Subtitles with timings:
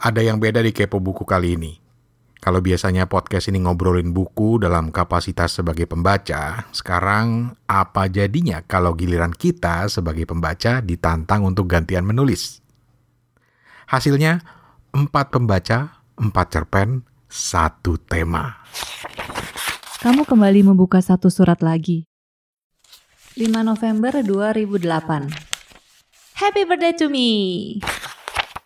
[0.00, 1.76] Ada yang beda di Kepo Buku kali ini.
[2.40, 9.28] Kalau biasanya podcast ini ngobrolin buku dalam kapasitas sebagai pembaca, sekarang apa jadinya kalau giliran
[9.28, 12.64] kita sebagai pembaca ditantang untuk gantian menulis?
[13.92, 14.40] Hasilnya,
[14.96, 18.56] empat pembaca, empat cerpen, satu tema.
[20.00, 22.08] Kamu kembali membuka satu surat lagi.
[23.36, 25.28] 5 November 2008.
[26.40, 27.28] Happy birthday to me.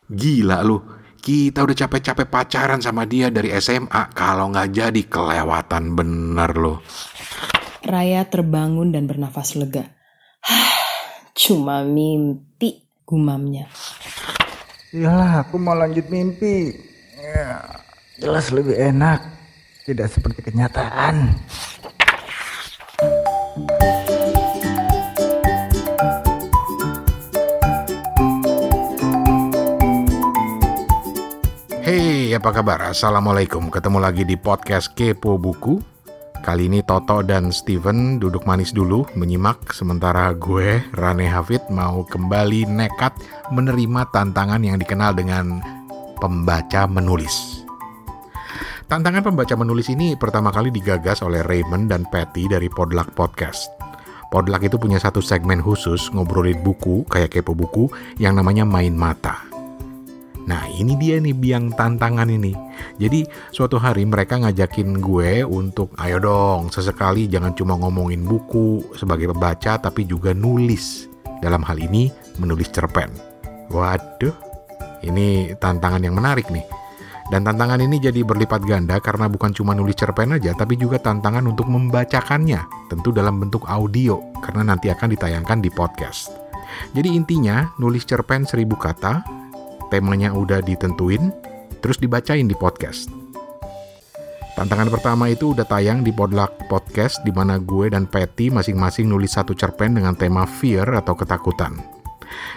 [0.07, 0.79] Gila lu,
[1.25, 4.13] kita udah capek-capek pacaran sama dia dari SMA.
[4.13, 6.85] Kalau nggak jadi kelewatan bener lo.
[7.81, 9.89] Raya terbangun dan bernafas lega.
[11.41, 13.73] Cuma mimpi gumamnya.
[14.93, 16.77] Iyalah, aku mau lanjut mimpi.
[17.17, 17.73] Ya,
[18.21, 19.25] jelas lebih enak.
[19.89, 21.41] Tidak seperti kenyataan.
[32.35, 32.91] Apa kabar?
[32.91, 33.71] Assalamualaikum.
[33.71, 35.79] Ketemu lagi di podcast Kepo Buku.
[36.43, 42.67] Kali ini Toto dan Steven duduk manis dulu menyimak sementara gue, Rane Hafid, mau kembali
[42.67, 43.15] nekat
[43.55, 45.63] menerima tantangan yang dikenal dengan
[46.19, 47.63] pembaca menulis.
[48.91, 53.71] Tantangan pembaca menulis ini pertama kali digagas oleh Raymond dan Patty dari Podluck Podcast.
[54.35, 57.87] Podluck itu punya satu segmen khusus ngobrolin buku, kayak kepo buku,
[58.19, 59.44] yang namanya Main Mata.
[60.45, 62.53] Nah ini dia nih biang tantangan ini.
[63.01, 69.33] Jadi suatu hari mereka ngajakin gue untuk ayo dong sesekali jangan cuma ngomongin buku sebagai
[69.33, 71.09] pembaca tapi juga nulis.
[71.41, 72.09] Dalam hal ini
[72.41, 73.13] menulis cerpen.
[73.73, 74.33] Waduh,
[75.05, 76.65] ini tantangan yang menarik nih.
[77.33, 81.49] Dan tantangan ini jadi berlipat ganda karena bukan cuma nulis cerpen aja, tapi juga tantangan
[81.49, 82.61] untuk membacakannya,
[82.93, 86.37] tentu dalam bentuk audio, karena nanti akan ditayangkan di podcast.
[86.93, 89.25] Jadi intinya, nulis cerpen seribu kata,
[89.95, 91.31] temanya udah ditentuin,
[91.79, 93.07] terus dibacain di podcast.
[94.59, 99.39] Tantangan pertama itu udah tayang di Podluck Podcast, di mana gue dan Patty masing-masing nulis
[99.39, 101.79] satu cerpen dengan tema fear atau ketakutan.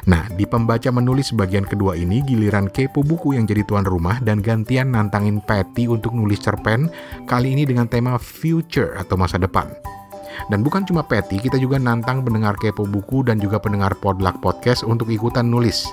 [0.09, 4.41] Nah, di pembaca menulis bagian kedua ini giliran kepo buku yang jadi tuan rumah dan
[4.41, 6.89] gantian nantangin Patty untuk nulis cerpen,
[7.29, 9.69] kali ini dengan tema future atau masa depan.
[10.50, 14.81] Dan bukan cuma Patty, kita juga nantang pendengar kepo buku dan juga pendengar Podluck Podcast
[14.85, 15.85] untuk ikutan nulis.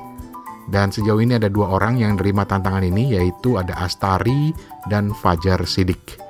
[0.68, 4.52] Dan sejauh ini ada dua orang yang nerima tantangan ini, yaitu ada Astari
[4.88, 6.24] dan Fajar Sidik.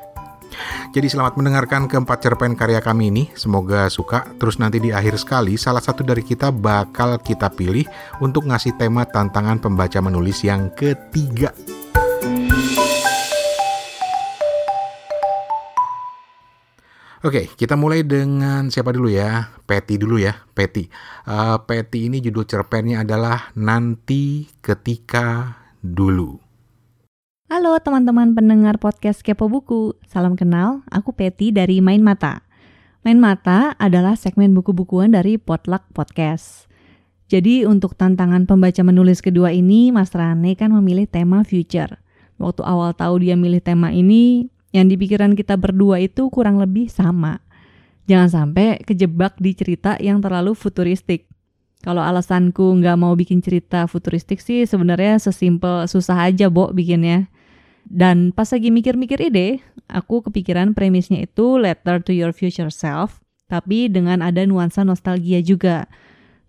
[0.94, 3.24] Jadi selamat mendengarkan keempat cerpen karya kami ini.
[3.34, 4.30] Semoga suka.
[4.38, 7.82] Terus nanti di akhir sekali salah satu dari kita bakal kita pilih
[8.22, 11.50] untuk ngasih tema tantangan pembaca menulis yang ketiga.
[17.24, 19.48] Oke, kita mulai dengan siapa dulu ya?
[19.64, 20.92] Petty dulu ya, Petty.
[21.24, 26.36] Uh, Petty ini judul cerpennya adalah Nanti Ketika Dulu.
[27.48, 29.96] Halo teman-teman pendengar podcast Kepo Buku.
[30.04, 32.44] Salam kenal, aku Peti dari Main Mata.
[33.08, 36.68] Main Mata adalah segmen buku-bukuan dari Potluck Podcast.
[37.32, 42.04] Jadi untuk tantangan pembaca menulis kedua ini, Mas Rane kan memilih tema future.
[42.36, 46.90] Waktu awal tahu dia milih tema ini, yang di pikiran kita berdua itu kurang lebih
[46.90, 47.38] sama.
[48.10, 51.30] Jangan sampai kejebak di cerita yang terlalu futuristik.
[51.80, 57.30] Kalau alasanku nggak mau bikin cerita futuristik sih sebenarnya sesimpel susah aja, Bo, bikinnya.
[57.86, 63.92] Dan pas lagi mikir-mikir ide, aku kepikiran premisnya itu letter to your future self, tapi
[63.92, 65.86] dengan ada nuansa nostalgia juga.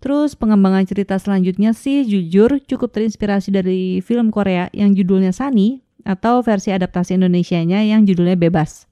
[0.00, 6.38] Terus pengembangan cerita selanjutnya sih jujur cukup terinspirasi dari film Korea yang judulnya Sunny atau
[6.46, 8.86] versi adaptasi Indonesianya yang judulnya Bebas.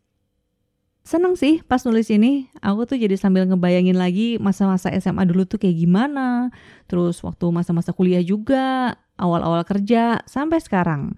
[1.05, 5.61] Seneng sih pas nulis ini, aku tuh jadi sambil ngebayangin lagi masa-masa SMA dulu tuh
[5.61, 6.49] kayak gimana,
[6.89, 11.15] terus waktu masa-masa kuliah juga, awal-awal kerja, sampai sekarang.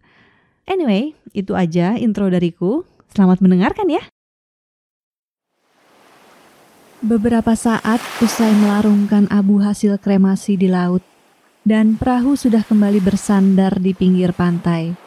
[0.67, 2.83] Anyway, itu aja intro dariku.
[3.15, 4.03] Selamat mendengarkan ya.
[7.07, 11.07] Beberapa saat usai melarungkan abu hasil kremasi di laut,
[11.63, 15.06] dan perahu sudah kembali bersandar di pinggir pantai.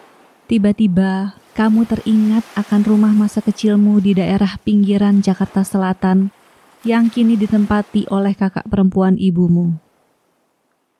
[0.50, 6.34] Tiba-tiba, kamu teringat akan rumah masa kecilmu di daerah pinggiran Jakarta Selatan
[6.82, 9.78] yang kini ditempati oleh kakak perempuan ibumu.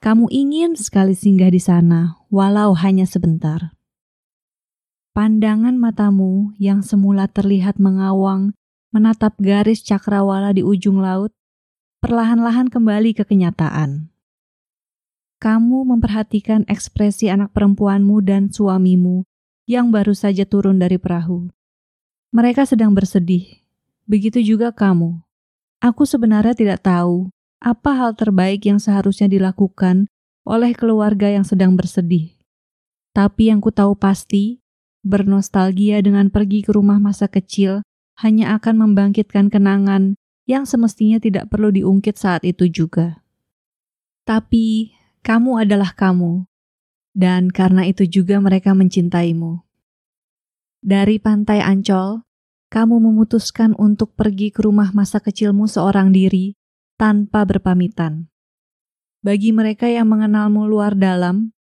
[0.06, 3.74] Kamu ingin sekali singgah di sana, walau hanya sebentar.
[5.18, 8.54] Pandangan matamu yang semula terlihat mengawang
[8.94, 11.34] menatap garis cakrawala di ujung laut,
[12.06, 14.14] perlahan-lahan kembali ke kenyataan.
[15.42, 19.26] Kamu memperhatikan ekspresi anak perempuanmu dan suamimu
[19.70, 21.54] yang baru saja turun dari perahu.
[22.34, 23.62] Mereka sedang bersedih.
[24.10, 25.22] Begitu juga kamu.
[25.78, 27.30] Aku sebenarnya tidak tahu
[27.62, 30.10] apa hal terbaik yang seharusnya dilakukan
[30.42, 32.34] oleh keluarga yang sedang bersedih.
[33.14, 34.58] Tapi yang ku tahu pasti,
[35.06, 37.86] bernostalgia dengan pergi ke rumah masa kecil
[38.26, 40.18] hanya akan membangkitkan kenangan
[40.50, 43.22] yang semestinya tidak perlu diungkit saat itu juga.
[44.26, 46.49] Tapi kamu adalah kamu,
[47.14, 49.62] dan karena itu juga mereka mencintaimu.
[50.80, 52.24] Dari pantai Ancol,
[52.70, 56.56] kamu memutuskan untuk pergi ke rumah masa kecilmu seorang diri
[56.96, 58.30] tanpa berpamitan.
[59.20, 61.52] Bagi mereka yang mengenalmu luar dalam,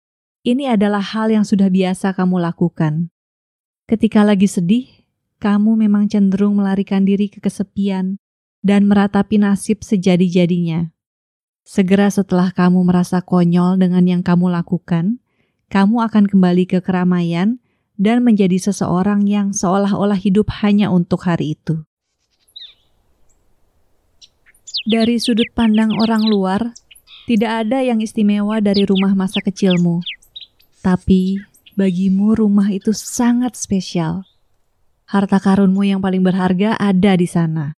[0.47, 3.11] ini adalah hal yang sudah biasa kamu lakukan.
[3.91, 4.87] Ketika lagi sedih,
[5.43, 8.21] kamu memang cenderung melarikan diri ke kesepian
[8.63, 10.93] dan meratapi nasib sejadi-jadinya.
[11.67, 15.21] Segera setelah kamu merasa konyol dengan yang kamu lakukan,
[15.69, 17.61] kamu akan kembali ke keramaian
[18.01, 21.85] dan menjadi seseorang yang seolah-olah hidup hanya untuk hari itu.
[24.89, 26.73] Dari sudut pandang orang luar,
[27.29, 30.01] tidak ada yang istimewa dari rumah masa kecilmu.
[30.81, 31.37] Tapi
[31.77, 34.25] bagimu rumah itu sangat spesial.
[35.05, 37.77] Harta karunmu yang paling berharga ada di sana.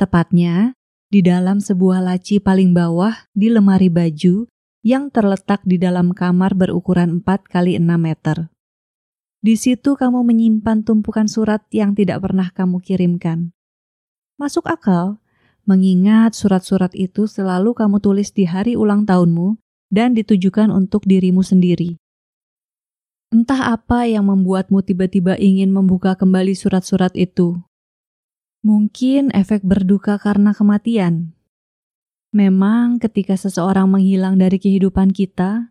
[0.00, 0.72] Tepatnya,
[1.12, 4.48] di dalam sebuah laci paling bawah di lemari baju
[4.84, 8.52] yang terletak di dalam kamar berukuran 4 kali 6 meter.
[9.40, 13.56] Di situ kamu menyimpan tumpukan surat yang tidak pernah kamu kirimkan.
[14.36, 15.20] Masuk akal,
[15.64, 19.56] mengingat surat-surat itu selalu kamu tulis di hari ulang tahunmu
[19.88, 21.96] dan ditujukan untuk dirimu sendiri.
[23.32, 27.56] Entah apa yang membuatmu tiba-tiba ingin membuka kembali surat-surat itu.
[28.64, 31.33] Mungkin efek berduka karena kematian,
[32.34, 35.70] Memang, ketika seseorang menghilang dari kehidupan kita,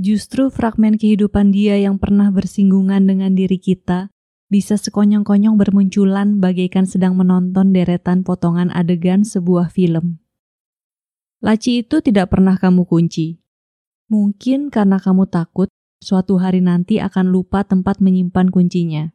[0.00, 4.08] justru fragmen kehidupan dia yang pernah bersinggungan dengan diri kita
[4.48, 10.24] bisa sekonyong-konyong bermunculan bagaikan sedang menonton deretan potongan adegan sebuah film.
[11.44, 13.44] Laci itu tidak pernah kamu kunci.
[14.08, 15.68] Mungkin karena kamu takut
[16.00, 19.12] suatu hari nanti akan lupa tempat menyimpan kuncinya.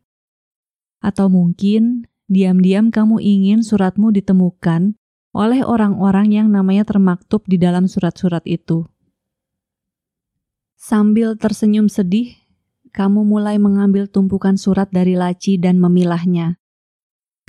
[1.01, 4.93] Atau mungkin diam-diam kamu ingin suratmu ditemukan
[5.33, 8.85] oleh orang-orang yang namanya termaktub di dalam surat-surat itu.
[10.77, 12.37] Sambil tersenyum sedih,
[12.93, 16.61] kamu mulai mengambil tumpukan surat dari laci dan memilahnya.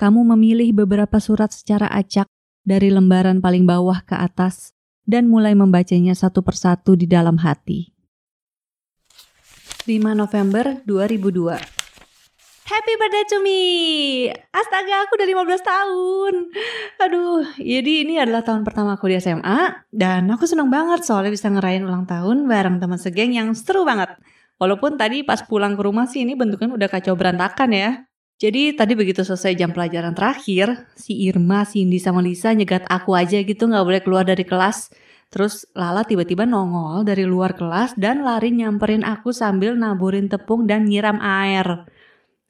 [0.01, 2.27] Kamu memilih beberapa surat secara acak
[2.65, 4.73] dari lembaran paling bawah ke atas
[5.05, 7.93] dan mulai membacanya satu persatu di dalam hati.
[9.85, 11.74] 5 November 2002
[12.65, 13.61] Happy birthday to me!
[14.49, 16.35] Astaga, aku udah 15 tahun.
[16.97, 21.53] Aduh, jadi ini adalah tahun pertama aku di SMA dan aku seneng banget soalnya bisa
[21.53, 24.17] ngerayain ulang tahun bareng teman segeng yang seru banget.
[24.57, 27.91] Walaupun tadi pas pulang ke rumah sih ini bentuknya udah kacau berantakan ya.
[28.41, 33.45] Jadi tadi begitu selesai jam pelajaran terakhir, si Irma, Cindy sama Lisa nyegat aku aja
[33.45, 34.89] gitu nggak boleh keluar dari kelas.
[35.29, 40.89] Terus Lala tiba-tiba nongol dari luar kelas dan lari nyamperin aku sambil naburin tepung dan
[40.89, 41.93] nyiram air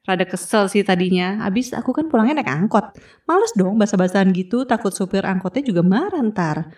[0.05, 1.43] rada kesel sih tadinya.
[1.43, 2.97] Abis aku kan pulangnya naik angkot.
[3.25, 6.73] Males dong basa-basan gitu, takut supir angkotnya juga marah ntar.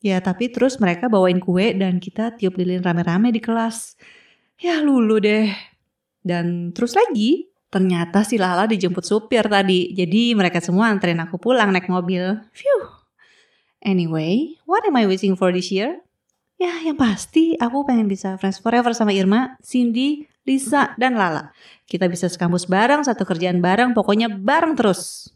[0.00, 4.00] Ya tapi terus mereka bawain kue dan kita tiup lilin rame-rame di kelas.
[4.56, 5.52] Ya lulu deh.
[6.20, 9.92] Dan terus lagi, ternyata si Lala dijemput supir tadi.
[9.92, 12.40] Jadi mereka semua anterin aku pulang naik mobil.
[12.52, 12.80] Phew.
[13.80, 16.04] Anyway, what am I wishing for this year?
[16.60, 21.56] Ya yang pasti aku pengen bisa friends forever sama Irma, Cindy, Lisa, dan Lala.
[21.88, 25.32] Kita bisa sekampus bareng, satu kerjaan bareng, pokoknya bareng terus.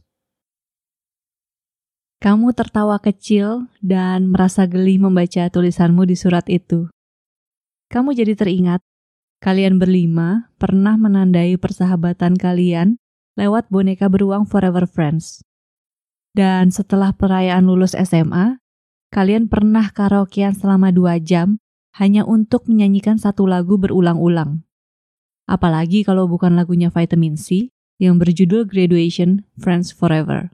[2.21, 6.93] Kamu tertawa kecil dan merasa geli membaca tulisanmu di surat itu.
[7.89, 8.85] Kamu jadi teringat,
[9.41, 13.01] kalian berlima pernah menandai persahabatan kalian
[13.41, 15.41] lewat boneka beruang Forever Friends.
[16.37, 18.61] Dan setelah perayaan lulus SMA,
[19.15, 21.63] kalian pernah karaokean selama dua jam
[21.95, 24.67] hanya untuk menyanyikan satu lagu berulang-ulang.
[25.47, 27.71] Apalagi kalau bukan lagunya Vitamin C
[28.03, 30.51] yang berjudul Graduation Friends Forever.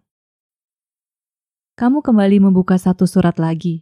[1.81, 3.81] Kamu kembali membuka satu surat lagi.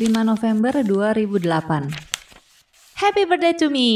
[0.00, 1.44] 5 November 2008.
[2.96, 3.90] Happy birthday to me.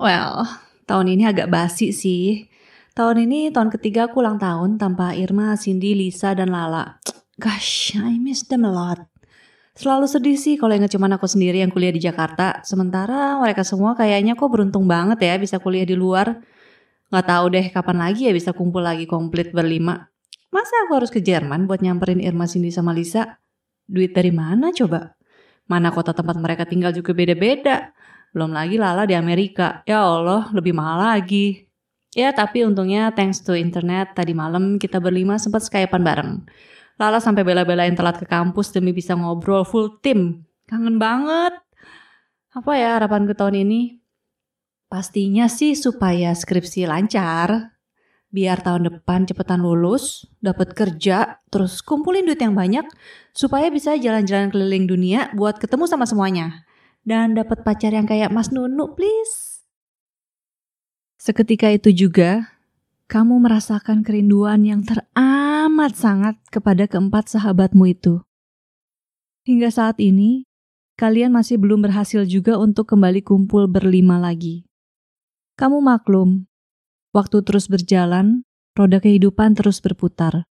[0.00, 0.48] Well,
[0.88, 2.48] tahun ini agak basi sih.
[2.96, 7.04] Tahun ini tahun ketiga aku ulang tahun tanpa Irma, Cindy, Lisa, dan Lala.
[7.36, 9.04] Gosh, I miss them a lot.
[9.76, 12.64] Selalu sedih sih kalau ingat cuman aku sendiri yang kuliah di Jakarta.
[12.64, 16.40] Sementara mereka semua kayaknya kok beruntung banget ya bisa kuliah di luar.
[17.12, 20.08] Gak tahu deh kapan lagi ya bisa kumpul lagi komplit berlima.
[20.48, 23.36] Masa aku harus ke Jerman buat nyamperin Irma Cindy sama Lisa?
[23.84, 25.12] Duit dari mana coba?
[25.68, 27.92] Mana kota tempat mereka tinggal juga beda-beda.
[28.32, 29.84] Belum lagi Lala di Amerika.
[29.84, 31.68] Ya Allah, lebih mahal lagi.
[32.16, 36.48] Ya tapi untungnya thanks to internet tadi malam kita berlima sempat skypean bareng.
[36.96, 40.48] Lala sampai bela-belain telat ke kampus demi bisa ngobrol full tim.
[40.64, 41.52] Kangen banget.
[42.56, 44.00] Apa ya harapan ke tahun ini?
[44.88, 47.76] Pastinya sih supaya skripsi lancar,
[48.32, 52.86] biar tahun depan cepetan lulus, dapat kerja, terus kumpulin duit yang banyak
[53.36, 56.64] supaya bisa jalan-jalan keliling dunia buat ketemu sama semuanya.
[57.06, 59.62] Dan dapat pacar yang kayak Mas Nunu, please.
[61.20, 62.55] Seketika itu juga,
[63.06, 68.26] kamu merasakan kerinduan yang teramat sangat kepada keempat sahabatmu itu.
[69.46, 70.42] Hingga saat ini,
[70.98, 74.66] kalian masih belum berhasil juga untuk kembali kumpul berlima lagi.
[75.54, 76.50] Kamu maklum,
[77.14, 78.42] waktu terus berjalan,
[78.74, 80.42] roda kehidupan terus berputar.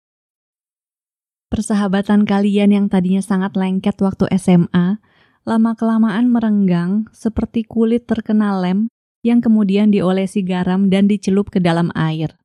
[1.51, 5.03] Persahabatan kalian yang tadinya sangat lengket waktu SMA,
[5.43, 8.87] lama-kelamaan merenggang seperti kulit terkena lem
[9.27, 12.39] yang kemudian diolesi garam dan dicelup ke dalam air.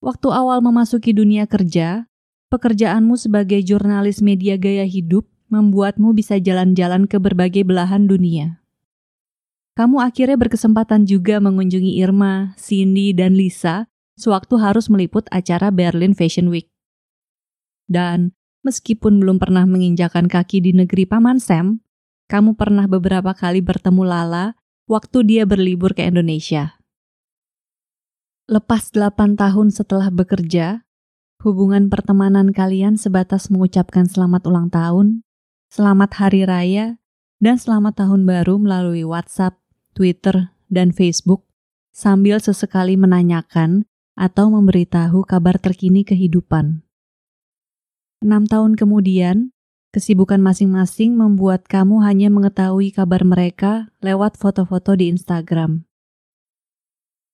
[0.00, 2.08] Waktu awal memasuki dunia kerja,
[2.48, 8.60] pekerjaanmu sebagai jurnalis media gaya hidup membuatmu bisa jalan-jalan ke berbagai belahan dunia
[9.80, 13.88] kamu akhirnya berkesempatan juga mengunjungi Irma, Cindy, dan Lisa
[14.20, 16.68] sewaktu harus meliput acara Berlin Fashion Week.
[17.88, 21.80] Dan meskipun belum pernah menginjakan kaki di negeri Paman Sam,
[22.28, 24.52] kamu pernah beberapa kali bertemu Lala
[24.84, 26.76] waktu dia berlibur ke Indonesia.
[28.50, 30.82] Lepas 8 tahun setelah bekerja,
[31.38, 35.22] hubungan pertemanan kalian sebatas mengucapkan selamat ulang tahun,
[35.70, 36.98] selamat hari raya,
[37.38, 39.54] dan selamat tahun baru melalui WhatsApp,
[39.94, 41.46] Twitter, dan Facebook
[41.94, 43.86] sambil sesekali menanyakan
[44.18, 46.82] atau memberitahu kabar terkini kehidupan.
[48.18, 49.54] Enam tahun kemudian,
[49.94, 55.86] kesibukan masing-masing membuat kamu hanya mengetahui kabar mereka lewat foto-foto di Instagram.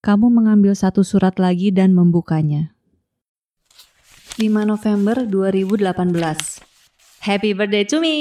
[0.06, 2.70] Kamu mengambil satu surat lagi dan membukanya.
[4.38, 5.82] 5 November 2018
[7.26, 8.14] Happy birthday to me!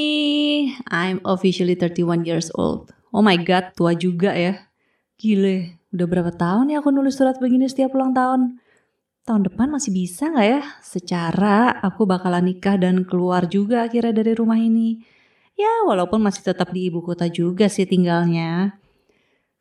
[0.89, 2.89] I'm officially 31 years old.
[3.13, 4.65] Oh my god, tua juga ya.
[5.21, 8.57] Gile, udah berapa tahun ya aku nulis surat begini setiap ulang tahun?
[9.21, 10.61] Tahun depan masih bisa nggak ya?
[10.81, 15.05] Secara aku bakalan nikah dan keluar juga akhirnya dari rumah ini.
[15.53, 18.81] Ya, walaupun masih tetap di ibu kota juga sih tinggalnya.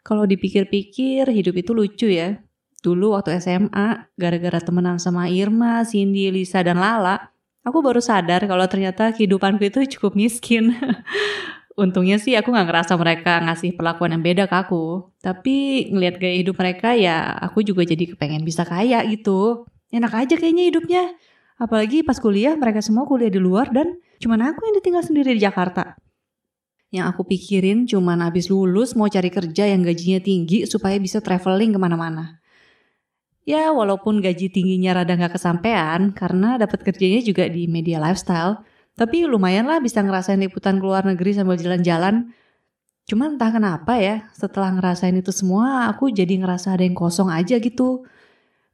[0.05, 2.37] Kalau dipikir-pikir, hidup itu lucu ya.
[2.85, 7.33] Dulu waktu SMA, gara-gara temenan sama Irma, Cindy, Lisa, dan Lala,
[7.65, 10.77] aku baru sadar kalau ternyata kehidupanku itu cukup miskin.
[11.75, 15.11] untungnya sih aku nggak ngerasa mereka ngasih perlakuan yang beda ke aku.
[15.19, 19.67] Tapi ngelihat gaya hidup mereka ya aku juga jadi kepengen bisa kaya gitu.
[19.91, 21.03] Enak aja kayaknya hidupnya.
[21.59, 25.43] Apalagi pas kuliah mereka semua kuliah di luar dan cuman aku yang ditinggal sendiri di
[25.43, 25.99] Jakarta.
[26.95, 31.75] Yang aku pikirin cuman habis lulus mau cari kerja yang gajinya tinggi supaya bisa traveling
[31.75, 32.39] ke mana-mana.
[33.43, 38.63] Ya walaupun gaji tingginya rada nggak kesampaian karena dapat kerjanya juga di media lifestyle
[38.95, 42.31] tapi lumayan lah bisa ngerasain liputan ke luar negeri sambil jalan-jalan.
[43.05, 47.59] Cuman entah kenapa ya, setelah ngerasain itu semua, aku jadi ngerasa ada yang kosong aja
[47.59, 48.07] gitu.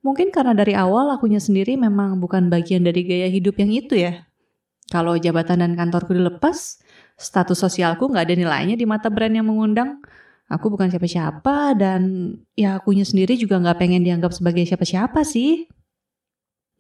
[0.05, 4.29] Mungkin karena dari awal akunya sendiri memang bukan bagian dari gaya hidup yang itu ya.
[4.93, 6.79] Kalau jabatan dan kantorku dilepas,
[7.21, 10.01] status sosialku nggak ada nilainya di mata brand yang mengundang.
[10.51, 15.69] Aku bukan siapa-siapa dan ya akunya sendiri juga nggak pengen dianggap sebagai siapa-siapa sih.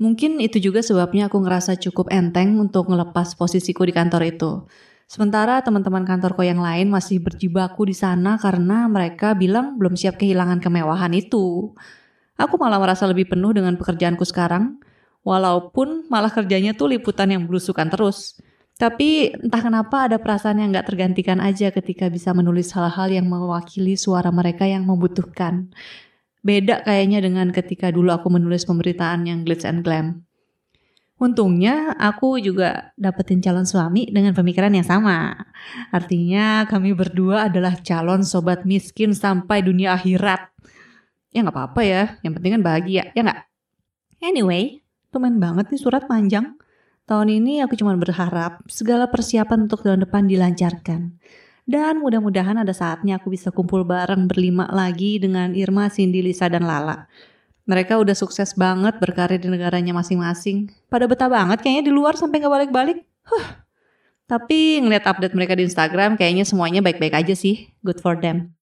[0.00, 4.64] Mungkin itu juga sebabnya aku ngerasa cukup enteng untuk ngelepas posisiku di kantor itu.
[5.04, 10.62] Sementara teman-teman kantorku yang lain masih berjibaku di sana karena mereka bilang belum siap kehilangan
[10.64, 11.76] kemewahan itu.
[12.40, 14.80] Aku malah merasa lebih penuh dengan pekerjaanku sekarang,
[15.20, 18.40] walaupun malah kerjanya tuh liputan yang belusukan terus.
[18.80, 23.92] Tapi entah kenapa ada perasaan yang gak tergantikan aja ketika bisa menulis hal-hal yang mewakili
[23.92, 25.68] suara mereka yang membutuhkan.
[26.40, 30.24] Beda kayaknya dengan ketika dulu aku menulis pemberitaan yang glitz and glam.
[31.20, 35.36] Untungnya aku juga dapetin calon suami dengan pemikiran yang sama.
[35.92, 40.48] Artinya kami berdua adalah calon sobat miskin sampai dunia akhirat.
[41.36, 43.40] Ya nggak apa-apa ya, yang penting kan bahagia, ya nggak?
[44.24, 44.80] Anyway,
[45.12, 46.56] temen banget nih surat panjang.
[47.10, 51.18] Tahun ini aku cuma berharap segala persiapan untuk tahun depan dilancarkan.
[51.66, 56.62] Dan mudah-mudahan ada saatnya aku bisa kumpul bareng berlima lagi dengan Irma, Cindy, Lisa, dan
[56.62, 57.10] Lala.
[57.66, 60.70] Mereka udah sukses banget berkarir di negaranya masing-masing.
[60.86, 63.02] Pada betah banget kayaknya di luar sampai nggak balik-balik.
[63.26, 63.58] Huh.
[64.30, 67.74] Tapi ngeliat update mereka di Instagram kayaknya semuanya baik-baik aja sih.
[67.82, 68.54] Good for them.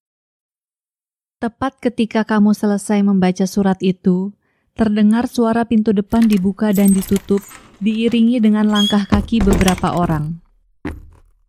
[1.37, 4.33] Tepat ketika kamu selesai membaca surat itu,
[4.73, 7.45] terdengar suara pintu depan dibuka dan ditutup,
[7.79, 10.43] diiringi dengan langkah kaki beberapa orang.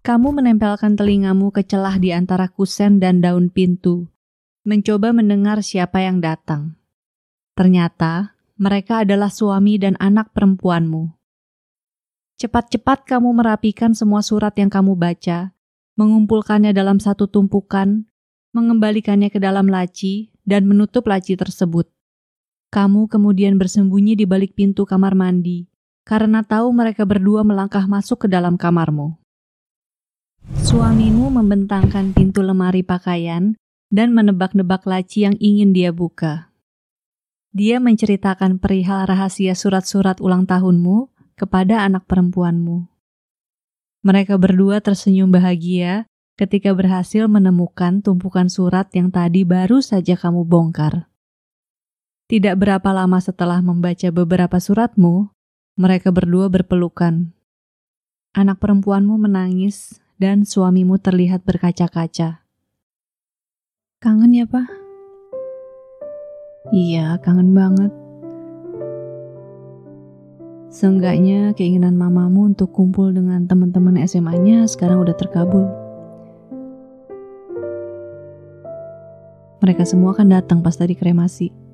[0.05, 4.05] Kamu menempelkan telingamu ke celah di antara kusen dan daun pintu,
[4.62, 6.77] mencoba mendengar siapa yang datang.
[7.57, 11.09] Ternyata mereka adalah suami dan anak perempuanmu.
[12.39, 15.51] Cepat-cepat kamu merapikan semua surat yang kamu baca,
[15.98, 18.05] mengumpulkannya dalam satu tumpukan,
[18.55, 21.89] mengembalikannya ke dalam laci, dan menutup laci tersebut.
[22.69, 25.67] Kamu kemudian bersembunyi di balik pintu kamar mandi,
[26.10, 29.13] karena tahu mereka berdua melangkah masuk ke dalam kamarmu.
[30.66, 33.54] Suamimu membentangkan pintu lemari pakaian
[33.94, 36.50] dan menebak-nebak laci yang ingin dia buka.
[37.54, 42.89] Dia menceritakan perihal rahasia surat-surat ulang tahunmu kepada anak perempuanmu.
[44.01, 46.10] Mereka berdua tersenyum bahagia
[46.42, 51.06] ketika berhasil menemukan tumpukan surat yang tadi baru saja kamu bongkar.
[52.30, 55.34] Tidak berapa lama setelah membaca beberapa suratmu,
[55.79, 57.31] mereka berdua berpelukan.
[58.36, 62.43] Anak perempuanmu menangis dan suamimu terlihat berkaca-kaca.
[64.03, 64.67] Kangen ya, Pak?
[66.75, 67.95] Iya, kangen banget.
[70.67, 75.63] Seenggaknya keinginan mamamu untuk kumpul dengan teman-teman SMA-nya sekarang udah terkabul.
[79.63, 81.68] Mereka semua akan datang pas tadi kremasi.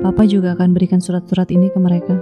[0.00, 2.16] Papa juga akan berikan surat-surat ini ke mereka.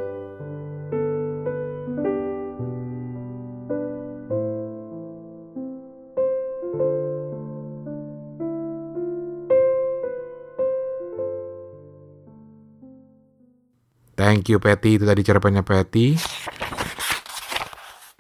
[14.19, 16.19] Thank you Patty, itu tadi cerpennya Patty.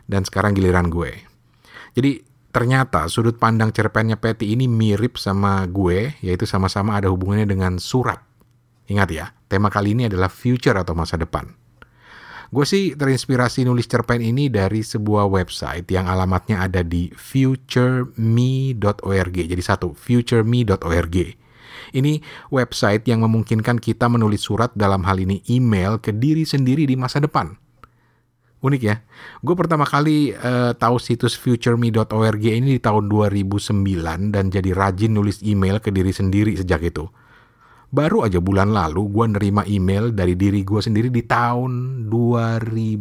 [0.06, 1.18] Dan sekarang giliran gue.
[1.98, 2.22] Jadi
[2.54, 8.27] ternyata sudut pandang cerpennya Patty ini mirip sama gue, yaitu sama-sama ada hubungannya dengan surat.
[8.88, 11.52] Ingat ya, tema kali ini adalah future atau masa depan.
[12.48, 18.16] Gue sih terinspirasi nulis cerpen ini dari sebuah website yang alamatnya ada di futureme.org.
[19.36, 21.16] Jadi satu, futureme.org.
[21.92, 22.12] Ini
[22.48, 27.20] website yang memungkinkan kita menulis surat dalam hal ini email ke diri sendiri di masa
[27.20, 27.52] depan.
[28.64, 29.04] Unik ya.
[29.44, 35.44] Gue pertama kali uh, tahu situs futureme.org ini di tahun 2009 dan jadi rajin nulis
[35.44, 37.06] email ke diri sendiri sejak itu.
[37.88, 43.00] Baru aja bulan lalu gue nerima email dari diri gue sendiri di tahun 2009,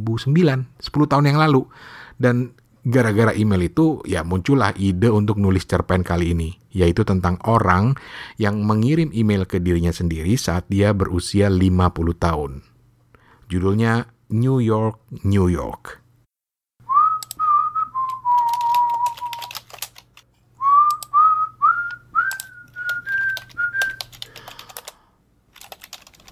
[0.79, 1.67] 10 tahun yang lalu.
[2.15, 2.55] Dan
[2.87, 7.99] gara-gara email itu ya muncullah ide untuk nulis cerpen kali ini, yaitu tentang orang
[8.39, 11.67] yang mengirim email ke dirinya sendiri saat dia berusia 50
[12.15, 12.63] tahun.
[13.51, 16.06] Judulnya New York, New York.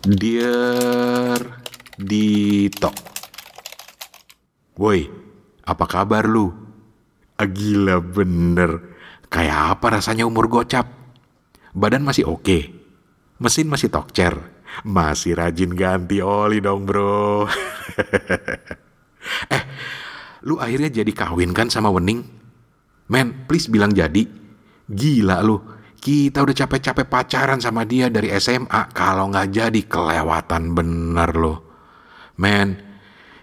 [0.06, 1.66] Dear
[1.98, 2.94] Dito.
[4.78, 5.02] Woi,
[5.66, 6.54] apa kabar lu?
[7.42, 8.86] Ah, gila bener.
[9.34, 10.86] Kayak apa rasanya umur gocap?
[11.74, 12.70] Badan masih oke.
[13.42, 14.38] Mesin masih tokcer.
[14.86, 17.50] Masih rajin ganti oli dong bro.
[19.58, 19.64] eh,
[20.46, 22.22] lu akhirnya jadi kawin kan sama Wening?
[23.10, 24.22] Men, please bilang jadi.
[24.86, 25.58] Gila lu,
[26.06, 28.94] kita udah capek-capek pacaran sama dia dari SMA.
[28.94, 31.58] Kalau nggak jadi kelewatan bener loh.
[32.38, 32.86] Man,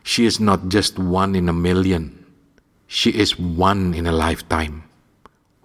[0.03, 2.27] She is not just one in a million.
[2.90, 4.83] She is one in a lifetime.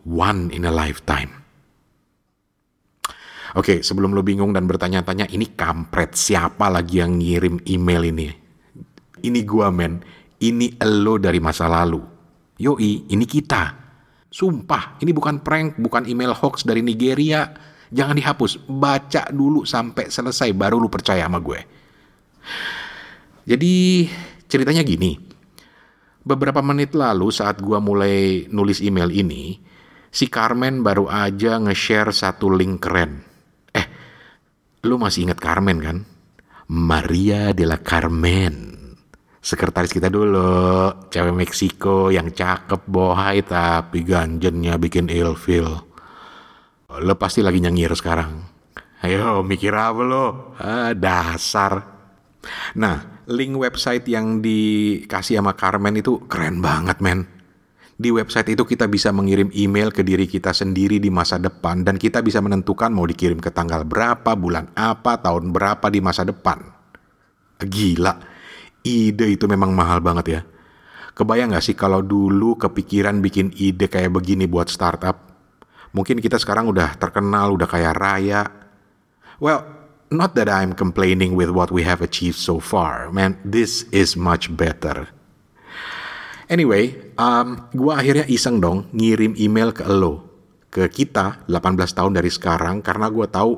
[0.05, 1.33] One in a lifetime.
[3.57, 8.29] Oke, sebelum lo bingung dan bertanya-tanya, ini kampret siapa lagi yang ngirim email ini?
[9.17, 10.05] Ini gua men,
[10.38, 11.99] ini lo dari masa lalu.
[12.62, 13.87] Yoi, ini kita.
[14.38, 17.58] Sumpah, ini bukan prank, bukan email hoax dari Nigeria.
[17.89, 21.58] Jangan dihapus, baca dulu sampai selesai baru lu percaya sama gue.
[23.50, 24.06] Jadi
[24.45, 25.17] ceritanya gini.
[26.21, 29.58] Beberapa menit lalu saat gua mulai nulis email ini,
[30.13, 33.26] si Carmen baru aja nge-share satu link keren.
[33.73, 33.88] Eh,
[34.86, 35.97] lu masih ingat Carmen kan?
[36.69, 38.77] Maria de la Carmen.
[39.38, 45.67] Sekretaris kita dulu, cewek Meksiko yang cakep bohai tapi ganjennya bikin ilfil.
[46.88, 48.58] Lo pasti lagi nyengir sekarang.
[49.06, 50.26] Ayo mikir apa lo?
[50.58, 51.86] Ah, dasar.
[52.80, 57.30] Nah, link website yang dikasih sama Carmen itu keren banget, men.
[57.97, 61.97] Di website itu kita bisa mengirim email ke diri kita sendiri di masa depan dan
[61.97, 66.62] kita bisa menentukan mau dikirim ke tanggal berapa, bulan apa, tahun berapa di masa depan.
[67.58, 68.13] Gila,
[68.88, 70.41] ide itu memang mahal banget ya.
[71.17, 75.28] Kebayang gak sih kalau dulu kepikiran bikin ide kayak begini buat startup?
[75.91, 78.45] Mungkin kita sekarang udah terkenal, udah kaya raya.
[79.41, 79.65] Well,
[80.13, 83.10] not that I'm complaining with what we have achieved so far.
[83.10, 85.10] Man, this is much better.
[86.47, 90.23] Anyway, um, gue akhirnya iseng dong ngirim email ke lo,
[90.71, 93.52] ke kita 18 tahun dari sekarang karena gue tahu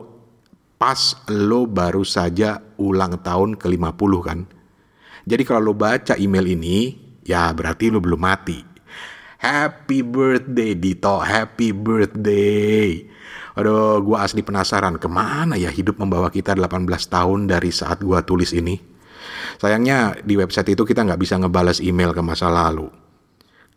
[0.80, 0.98] pas
[1.30, 4.40] lo baru saja ulang tahun ke-50 kan.
[5.30, 8.66] Jadi kalau lo baca email ini, ya berarti lo belum mati.
[9.38, 13.06] Happy birthday Dito, happy birthday.
[13.54, 18.18] Aduh, gue asli penasaran ke mana ya hidup membawa kita 18 tahun dari saat gue
[18.26, 18.82] tulis ini.
[19.62, 22.90] Sayangnya di website itu kita nggak bisa ngebales email ke masa lalu.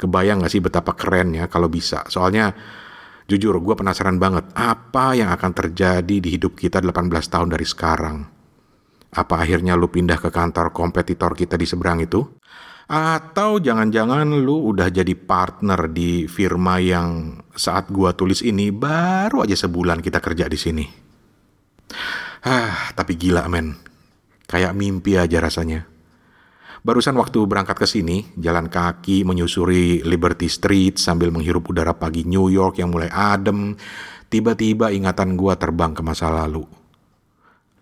[0.00, 2.00] Kebayang nggak sih betapa kerennya kalau bisa?
[2.08, 2.56] Soalnya
[3.28, 8.31] jujur gue penasaran banget apa yang akan terjadi di hidup kita 18 tahun dari sekarang.
[9.12, 12.24] Apa akhirnya lu pindah ke kantor kompetitor kita di seberang itu?
[12.88, 19.56] Atau jangan-jangan lu udah jadi partner di firma yang saat gua tulis ini baru aja
[19.56, 20.84] sebulan kita kerja di sini.
[22.42, 23.76] Ah, tapi gila men.
[24.48, 25.84] Kayak mimpi aja rasanya.
[26.82, 32.50] Barusan waktu berangkat ke sini, jalan kaki menyusuri Liberty Street sambil menghirup udara pagi New
[32.50, 33.78] York yang mulai adem,
[34.26, 36.66] tiba-tiba ingatan gua terbang ke masa lalu.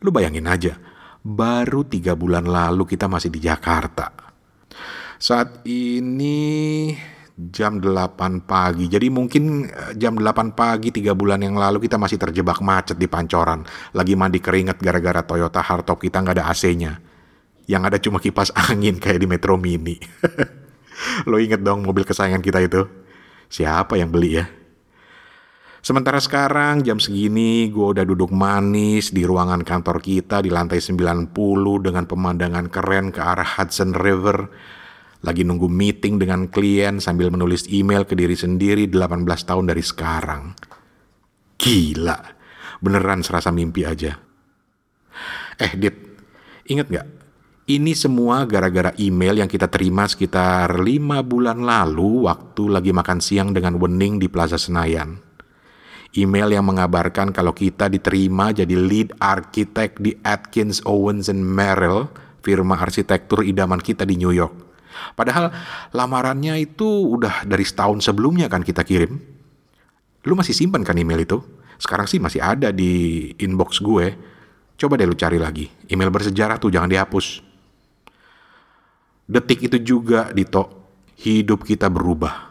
[0.05, 0.77] Lu bayangin aja,
[1.21, 4.31] baru tiga bulan lalu kita masih di Jakarta
[5.21, 6.97] saat ini
[7.49, 8.85] jam 8 pagi.
[8.89, 13.09] Jadi mungkin eh, jam 8 pagi tiga bulan yang lalu kita masih terjebak macet di
[13.09, 13.65] Pancoran.
[13.97, 17.01] Lagi mandi keringet gara-gara Toyota Hardtop kita nggak ada AC-nya.
[17.65, 19.97] Yang ada cuma kipas angin kayak di Metro Mini.
[21.31, 22.85] Lo inget dong mobil kesayangan kita itu?
[23.49, 24.45] Siapa yang beli ya?
[25.81, 31.33] Sementara sekarang jam segini gue udah duduk manis di ruangan kantor kita di lantai 90
[31.81, 34.53] dengan pemandangan keren ke arah Hudson River
[35.25, 40.53] lagi nunggu meeting dengan klien sambil menulis email ke diri sendiri 18 tahun dari sekarang.
[41.61, 42.19] Gila,
[42.81, 44.17] beneran serasa mimpi aja.
[45.61, 45.97] Eh, Dit,
[46.69, 47.09] inget gak?
[47.69, 53.53] Ini semua gara-gara email yang kita terima sekitar lima bulan lalu waktu lagi makan siang
[53.53, 55.30] dengan Wening di Plaza Senayan.
[56.11, 62.11] Email yang mengabarkan kalau kita diterima jadi lead architect di Atkins Owens and Merrill,
[62.43, 64.51] firma arsitektur idaman kita di New York.
[65.15, 65.55] Padahal
[65.95, 69.23] lamarannya itu udah dari setahun sebelumnya kan kita kirim.
[70.27, 71.39] Lu masih simpan kan email itu?
[71.79, 74.13] Sekarang sih masih ada di inbox gue.
[74.75, 75.71] Coba deh lu cari lagi.
[75.87, 77.39] Email bersejarah tuh jangan dihapus.
[79.31, 80.91] Detik itu juga, Dito,
[81.23, 82.51] hidup kita berubah.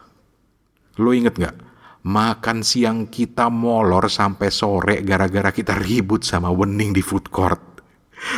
[0.96, 1.69] Lu inget gak?
[2.00, 7.84] Makan siang kita molor sampai sore gara-gara kita ribut sama Wening di food court.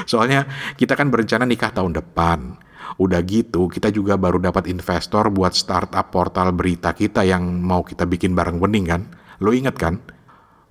[0.06, 0.45] Soalnya
[0.78, 2.69] kita kan berencana nikah tahun depan
[3.00, 8.04] Udah gitu, kita juga baru dapat investor buat startup portal berita kita yang mau kita
[8.04, 9.02] bikin bareng Wening kan?
[9.39, 10.02] Lo inget kan?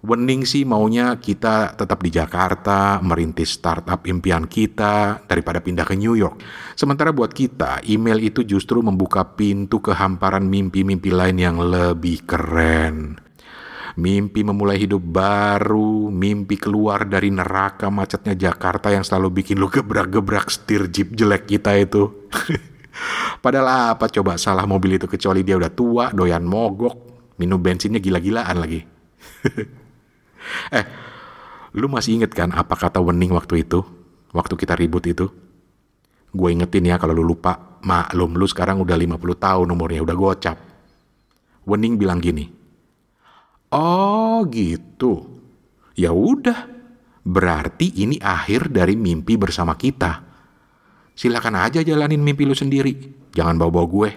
[0.01, 6.17] Wening sih maunya kita tetap di Jakarta, merintis startup impian kita daripada pindah ke New
[6.17, 6.41] York.
[6.73, 13.21] Sementara buat kita, email itu justru membuka pintu ke hamparan mimpi-mimpi lain yang lebih keren
[13.99, 20.49] mimpi memulai hidup baru, mimpi keluar dari neraka macetnya Jakarta yang selalu bikin lu gebrak-gebrak
[20.49, 22.09] setir jeep jelek kita itu.
[23.45, 26.95] Padahal apa coba salah mobil itu kecuali dia udah tua, doyan mogok,
[27.37, 28.81] minum bensinnya gila-gilaan lagi.
[30.71, 30.85] eh,
[31.77, 33.83] lu masih inget kan apa kata Wening waktu itu?
[34.31, 35.27] Waktu kita ribut itu?
[36.31, 40.59] Gue ingetin ya kalau lu lupa, maklum lu sekarang udah 50 tahun umurnya, udah gocap.
[41.67, 42.47] Wening bilang gini,
[43.71, 45.41] Oh gitu.
[45.95, 46.67] Ya udah.
[47.23, 50.27] Berarti ini akhir dari mimpi bersama kita.
[51.15, 52.97] Silakan aja jalanin mimpi lu sendiri.
[53.31, 54.11] Jangan bawa-bawa gue.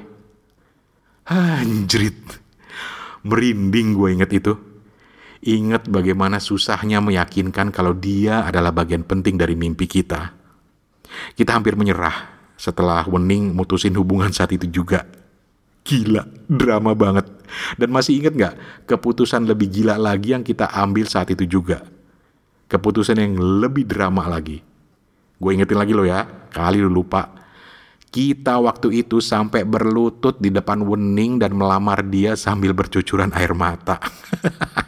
[1.29, 2.17] Anjrit.
[3.27, 4.53] Merinding gue inget itu.
[5.43, 10.31] Ingat bagaimana susahnya meyakinkan kalau dia adalah bagian penting dari mimpi kita.
[11.35, 15.03] Kita hampir menyerah setelah Wening mutusin hubungan saat itu juga.
[15.83, 17.27] Gila, drama banget.
[17.75, 18.55] Dan masih inget gak
[18.87, 21.83] keputusan lebih gila lagi yang kita ambil saat itu juga?
[22.71, 24.63] Keputusan yang lebih drama lagi.
[25.35, 26.23] Gue ingetin lagi lo ya,
[26.55, 27.35] kali lu lupa.
[28.07, 33.99] Kita waktu itu sampai berlutut di depan Wening dan melamar dia sambil bercucuran air mata.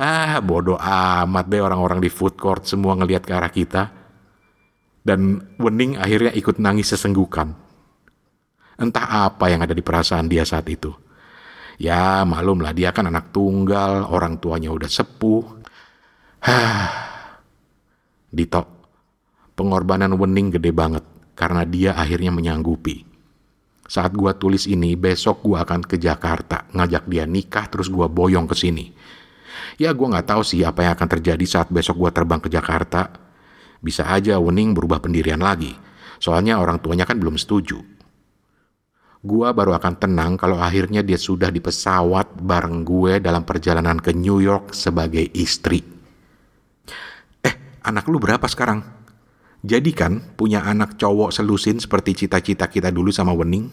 [0.00, 3.82] ah, bodoh amat deh orang-orang di food court semua ngelihat ke arah kita.
[5.06, 7.66] Dan Wening akhirnya ikut nangis sesenggukan
[8.76, 10.92] Entah apa yang ada di perasaan dia saat itu.
[11.80, 15.44] Ya malumlah dia kan anak tunggal, orang tuanya udah sepuh.
[16.44, 17.08] Hah.
[18.28, 18.62] Dito,
[19.56, 23.08] pengorbanan Wening gede banget karena dia akhirnya menyanggupi.
[23.86, 28.44] Saat gua tulis ini, besok gua akan ke Jakarta, ngajak dia nikah terus gua boyong
[28.44, 28.92] ke sini.
[29.76, 33.12] Ya gua nggak tahu sih apa yang akan terjadi saat besok gua terbang ke Jakarta.
[33.80, 35.76] Bisa aja Wening berubah pendirian lagi.
[36.16, 37.96] Soalnya orang tuanya kan belum setuju
[39.26, 44.14] gua baru akan tenang kalau akhirnya dia sudah di pesawat bareng gue dalam perjalanan ke
[44.14, 45.82] New York sebagai istri.
[47.42, 48.86] Eh, anak lu berapa sekarang?
[49.66, 53.66] Jadi kan punya anak cowok selusin seperti cita-cita kita dulu sama Wening?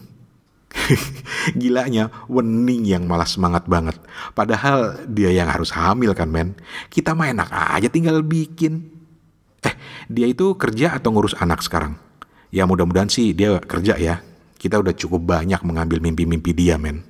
[1.60, 3.96] Gilanya, Wening yang malah semangat banget.
[4.34, 6.58] Padahal dia yang harus hamil kan men.
[6.90, 8.90] Kita mah enak aja tinggal bikin.
[9.64, 9.74] Eh,
[10.10, 11.96] dia itu kerja atau ngurus anak sekarang?
[12.52, 14.20] Ya mudah-mudahan sih dia kerja ya.
[14.58, 17.04] Kita udah cukup banyak mengambil mimpi-mimpi dia men.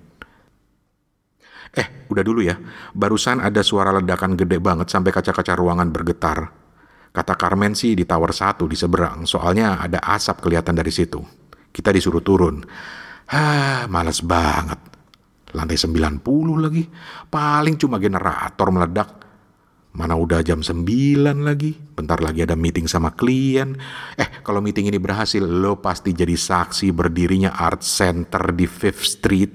[1.74, 2.55] Eh, udah dulu ya.
[2.94, 6.64] Barusan ada suara ledakan gede banget sampai kaca-kaca ruangan bergetar.
[7.14, 11.22] Kata Carmen sih di tower 1 di seberang, soalnya ada asap kelihatan dari situ.
[11.70, 12.59] Kita disuruh turun.
[13.30, 14.80] Hah, males banget.
[15.54, 16.84] Lantai 90 lagi.
[17.30, 19.10] Paling cuma generator meledak.
[19.94, 21.70] Mana udah jam 9 lagi.
[21.70, 23.78] Bentar lagi ada meeting sama klien.
[24.18, 29.54] Eh, kalau meeting ini berhasil, lo pasti jadi saksi berdirinya Art Center di Fifth Street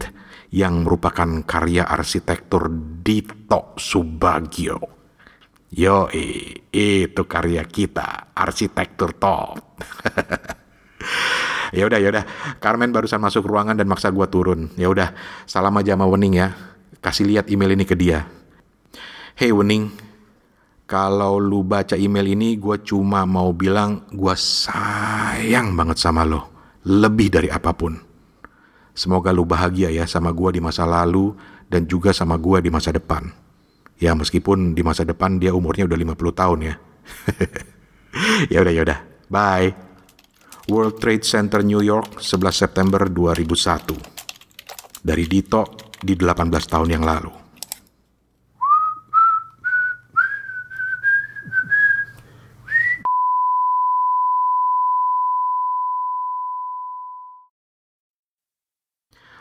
[0.56, 2.72] yang merupakan karya arsitektur
[3.04, 4.98] Dito Subagio.
[5.70, 6.10] Yo,
[6.74, 9.62] itu karya kita, arsitektur top.
[11.76, 12.24] ya udah ya udah.
[12.58, 14.72] Carmen barusan masuk ruangan dan maksa gua turun.
[14.76, 15.14] Ya udah
[15.46, 16.56] salam aja sama Wening ya.
[17.00, 18.28] Kasih lihat email ini ke dia.
[19.40, 20.10] Hey Wening.
[20.90, 26.50] Kalau lu baca email ini gue cuma mau bilang gue sayang banget sama lo.
[26.82, 27.94] Lebih dari apa pun.
[28.98, 31.38] Semoga lu bahagia ya sama gue di masa lalu
[31.70, 33.30] dan juga sama gue di masa depan.
[34.02, 36.76] Ya meskipun di masa depan dia umurnya udah 50 tahun ya.
[38.50, 39.00] Ya udah ya udah.
[39.30, 39.89] Bye
[40.70, 47.34] World Trade Center New York 11 September 2001 dari Dito di 18 tahun yang lalu.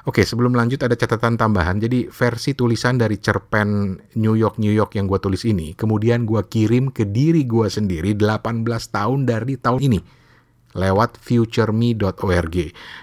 [0.09, 1.77] Oke, sebelum lanjut ada catatan tambahan.
[1.85, 6.41] Jadi versi tulisan dari cerpen New York New York yang gue tulis ini, kemudian gue
[6.49, 10.01] kirim ke diri gue sendiri 18 tahun dari tahun ini
[10.79, 12.57] lewat futureme.org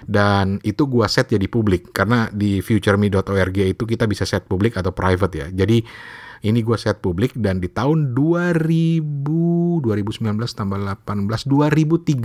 [0.08, 4.96] dan itu gua set jadi publik karena di futureme.org itu kita bisa set publik atau
[4.96, 5.46] private ya.
[5.52, 5.84] Jadi
[6.48, 10.24] ini gua set publik dan di tahun 2000 2019
[10.56, 12.16] tambah 18 2037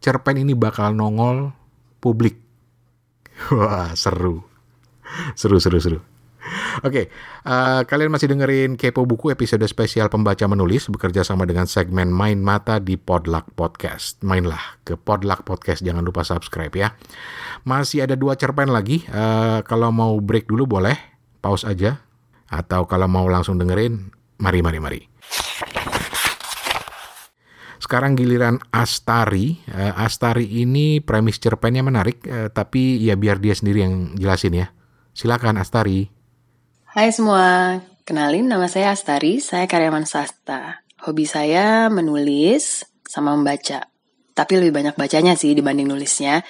[0.00, 1.52] cerpen ini bakal nongol
[2.00, 2.40] publik.
[3.52, 4.40] Wah seru.
[5.36, 6.15] Seru seru seru
[6.86, 7.04] Oke, okay,
[7.48, 12.38] uh, kalian masih dengerin Kepo Buku episode spesial pembaca menulis bekerja sama dengan segmen Main
[12.42, 14.22] Mata di Podluck Podcast.
[14.22, 16.94] Mainlah ke Podluck Podcast, jangan lupa subscribe ya.
[17.66, 20.94] Masih ada dua cerpen lagi, uh, kalau mau break dulu boleh,
[21.42, 21.98] pause aja.
[22.46, 25.00] Atau kalau mau langsung dengerin, mari mari mari.
[27.82, 29.62] Sekarang giliran Astari.
[29.66, 34.66] Uh, Astari ini premis cerpennya menarik, uh, tapi ya biar dia sendiri yang jelasin ya.
[35.16, 36.15] Silakan Astari.
[36.96, 37.76] Hai semua,
[38.08, 40.80] kenalin nama saya Astari, saya karyawan sastra.
[41.04, 43.84] Hobi saya menulis sama membaca,
[44.32, 46.40] tapi lebih banyak bacanya sih dibanding nulisnya.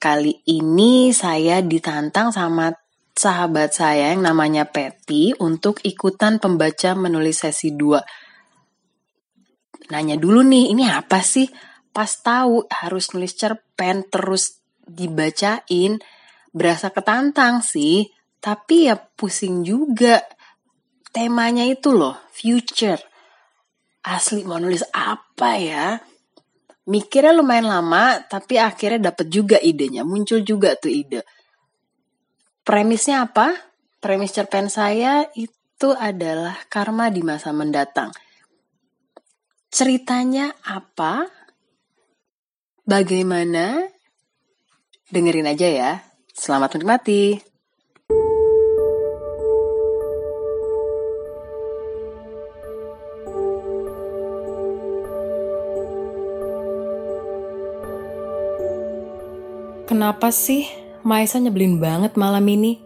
[0.00, 2.72] Kali ini saya ditantang sama
[3.12, 9.92] sahabat saya yang namanya Petty untuk ikutan pembaca menulis sesi 2.
[9.92, 11.52] Nanya dulu nih, ini apa sih?
[11.92, 16.00] Pas tahu harus nulis cerpen terus dibacain,
[16.56, 20.20] berasa ketantang sih tapi ya pusing juga.
[21.08, 23.00] Temanya itu loh, future.
[24.04, 25.96] Asli mau nulis apa ya?
[26.84, 30.04] Mikirnya lumayan lama, tapi akhirnya dapet juga idenya.
[30.04, 31.24] Muncul juga tuh ide.
[32.60, 33.56] Premisnya apa?
[34.04, 38.12] Premis cerpen saya itu adalah karma di masa mendatang.
[39.72, 41.24] Ceritanya apa?
[42.84, 43.80] Bagaimana?
[45.08, 45.92] Dengerin aja ya.
[46.36, 47.53] Selamat menikmati.
[59.94, 60.66] Kenapa sih
[61.06, 62.82] Maisa nyebelin banget malam ini?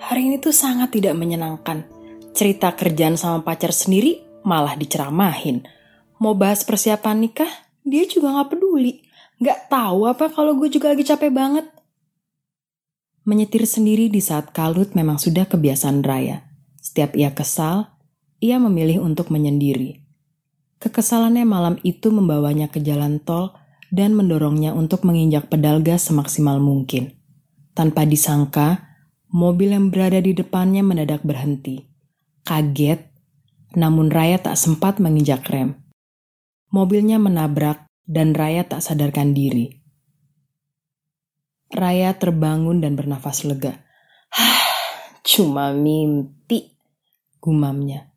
[0.00, 1.84] Hari ini tuh sangat tidak menyenangkan.
[2.32, 5.68] Cerita kerjaan sama pacar sendiri malah diceramahin.
[6.16, 7.52] Mau bahas persiapan nikah,
[7.84, 9.04] dia juga gak peduli.
[9.36, 11.68] Gak tahu apa kalau gue juga lagi capek banget.
[13.28, 16.40] Menyetir sendiri di saat kalut memang sudah kebiasaan Raya.
[16.80, 17.92] Setiap ia kesal,
[18.40, 20.00] ia memilih untuk menyendiri.
[20.80, 23.52] Kekesalannya malam itu membawanya ke jalan tol
[23.96, 27.16] dan mendorongnya untuk menginjak pedal gas semaksimal mungkin.
[27.72, 28.84] Tanpa disangka,
[29.32, 31.88] mobil yang berada di depannya mendadak berhenti.
[32.44, 33.00] Kaget,
[33.72, 35.80] namun Raya tak sempat menginjak rem.
[36.68, 39.80] Mobilnya menabrak dan Raya tak sadarkan diri.
[41.72, 43.80] Raya terbangun dan bernafas lega.
[44.30, 44.60] Hah,
[45.24, 46.76] cuma mimpi,
[47.40, 48.12] gumamnya.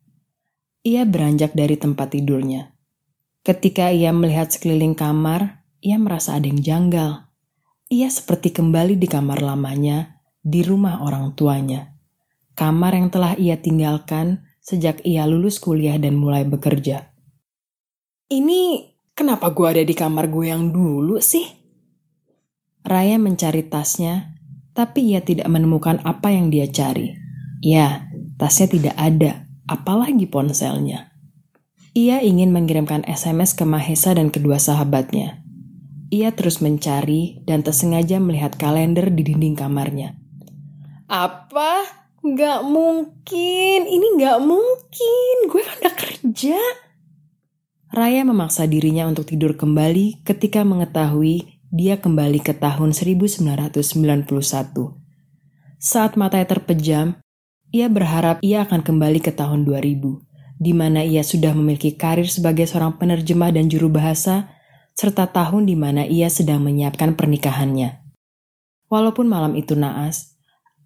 [0.85, 2.71] Ia beranjak dari tempat tidurnya.
[3.43, 7.27] Ketika ia melihat sekeliling kamar, ia merasa ada yang janggal.
[7.89, 11.95] Ia seperti kembali di kamar lamanya di rumah orang tuanya.
[12.55, 17.09] Kamar yang telah ia tinggalkan sejak ia lulus kuliah dan mulai bekerja.
[18.29, 21.47] Ini kenapa gue ada di kamar gue yang dulu sih?
[22.85, 24.37] Raya mencari tasnya,
[24.77, 27.17] tapi ia tidak menemukan apa yang dia cari.
[27.59, 31.09] Ya, tasnya tidak ada, apalagi ponselnya.
[31.97, 35.48] Ia ingin mengirimkan SMS ke Mahesa dan kedua sahabatnya.
[36.09, 40.17] Ia terus mencari dan tersengaja melihat kalender di dinding kamarnya.
[41.05, 41.85] Apa?
[42.19, 46.59] Gak mungkin, ini gak mungkin, gue kan udah kerja.
[47.89, 53.77] Raya memaksa dirinya untuk tidur kembali ketika mengetahui dia kembali ke tahun 1991.
[55.79, 57.07] Saat matanya terpejam,
[57.69, 60.01] ia berharap ia akan kembali ke tahun 2000,
[60.57, 64.49] di mana ia sudah memiliki karir sebagai seorang penerjemah dan juru bahasa,
[64.99, 68.03] serta tahun di mana ia sedang menyiapkan pernikahannya.
[68.91, 70.35] Walaupun malam itu naas,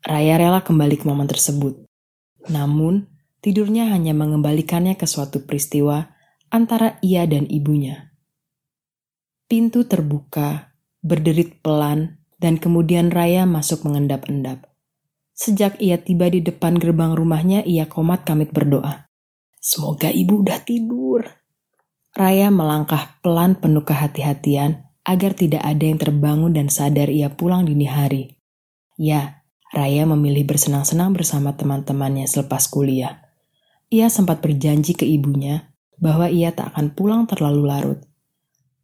[0.06, 1.90] Raya rela kembali ke momen tersebut.
[2.52, 3.10] Namun,
[3.42, 6.14] tidurnya hanya mengembalikannya ke suatu peristiwa
[6.54, 8.14] antara ia dan ibunya.
[9.50, 14.70] Pintu terbuka, berderit pelan, dan kemudian Raya masuk mengendap-endap.
[15.34, 19.10] Sejak ia tiba di depan gerbang rumahnya, ia komat kamit berdoa.
[19.58, 21.43] Semoga ibu udah tidur.
[22.14, 27.90] Raya melangkah pelan penuh kehati-hatian agar tidak ada yang terbangun dan sadar ia pulang dini
[27.90, 28.38] hari.
[29.02, 29.42] Ya,
[29.74, 33.26] Raya memilih bersenang-senang bersama teman-temannya selepas kuliah.
[33.90, 38.00] Ia sempat berjanji ke ibunya bahwa ia tak akan pulang terlalu larut.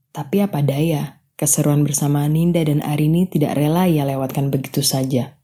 [0.09, 5.37] Tapi apa daya, keseruan bersama Ninda dan Arini tidak rela ia lewatkan begitu saja.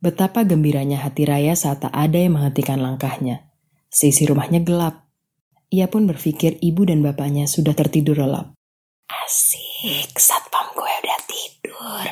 [0.00, 3.52] Betapa gembiranya hati Raya saat tak ada yang menghentikan langkahnya.
[3.92, 5.05] Sisi rumahnya gelap.
[5.74, 8.54] Ia pun berpikir ibu dan bapaknya sudah tertidur lelap.
[9.10, 12.06] Asik, satpam gue udah tidur.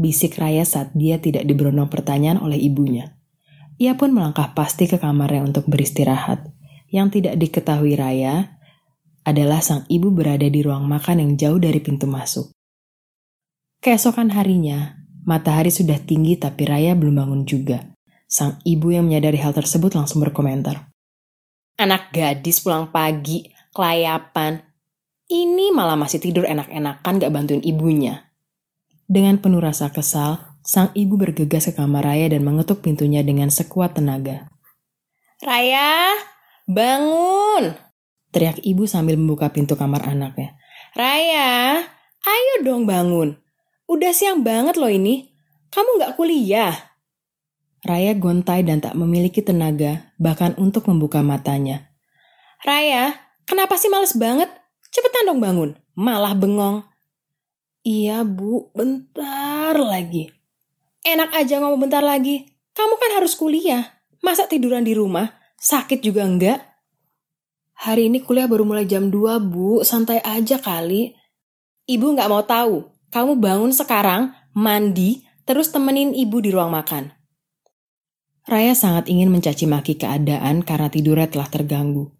[0.00, 3.20] Bisik Raya saat dia tidak diberondong pertanyaan oleh ibunya.
[3.76, 6.48] Ia pun melangkah pasti ke kamarnya untuk beristirahat.
[6.88, 8.60] Yang tidak diketahui Raya
[9.24, 12.48] adalah sang ibu berada di ruang makan yang jauh dari pintu masuk.
[13.80, 17.92] Keesokan harinya, matahari sudah tinggi tapi Raya belum bangun juga.
[18.28, 20.89] Sang ibu yang menyadari hal tersebut langsung berkomentar.
[21.80, 24.60] Anak gadis pulang pagi, kelayapan.
[25.32, 28.28] Ini malah masih tidur enak-enakan gak bantuin ibunya.
[29.08, 33.96] Dengan penuh rasa kesal, sang ibu bergegas ke kamar Raya dan mengetuk pintunya dengan sekuat
[33.96, 34.52] tenaga.
[35.40, 36.20] Raya,
[36.68, 37.72] Bangun!
[38.28, 40.60] Teriak ibu sambil membuka pintu kamar anaknya.
[40.92, 41.80] Raya,
[42.28, 43.40] ayo dong bangun.
[43.88, 45.32] Udah siang banget loh ini.
[45.72, 46.89] Kamu gak kuliah?
[47.80, 51.88] Raya gontai dan tak memiliki tenaga, bahkan untuk membuka matanya.
[52.60, 53.16] Raya,
[53.48, 54.52] kenapa sih males banget?
[54.92, 55.70] Cepetan dong bangun.
[55.96, 56.84] Malah bengong.
[57.80, 60.28] Iya bu, bentar lagi.
[61.00, 62.44] Enak aja ngomong bentar lagi.
[62.76, 64.04] Kamu kan harus kuliah.
[64.20, 65.32] Masa tiduran di rumah?
[65.56, 66.60] Sakit juga enggak?
[67.80, 69.80] Hari ini kuliah baru mulai jam 2, Bu.
[69.80, 71.16] Santai aja kali.
[71.88, 72.84] Ibu nggak mau tahu.
[73.08, 77.19] Kamu bangun sekarang, mandi, terus temenin ibu di ruang makan.
[78.48, 82.12] Raya sangat ingin mencaci maki keadaan karena tidurnya telah terganggu.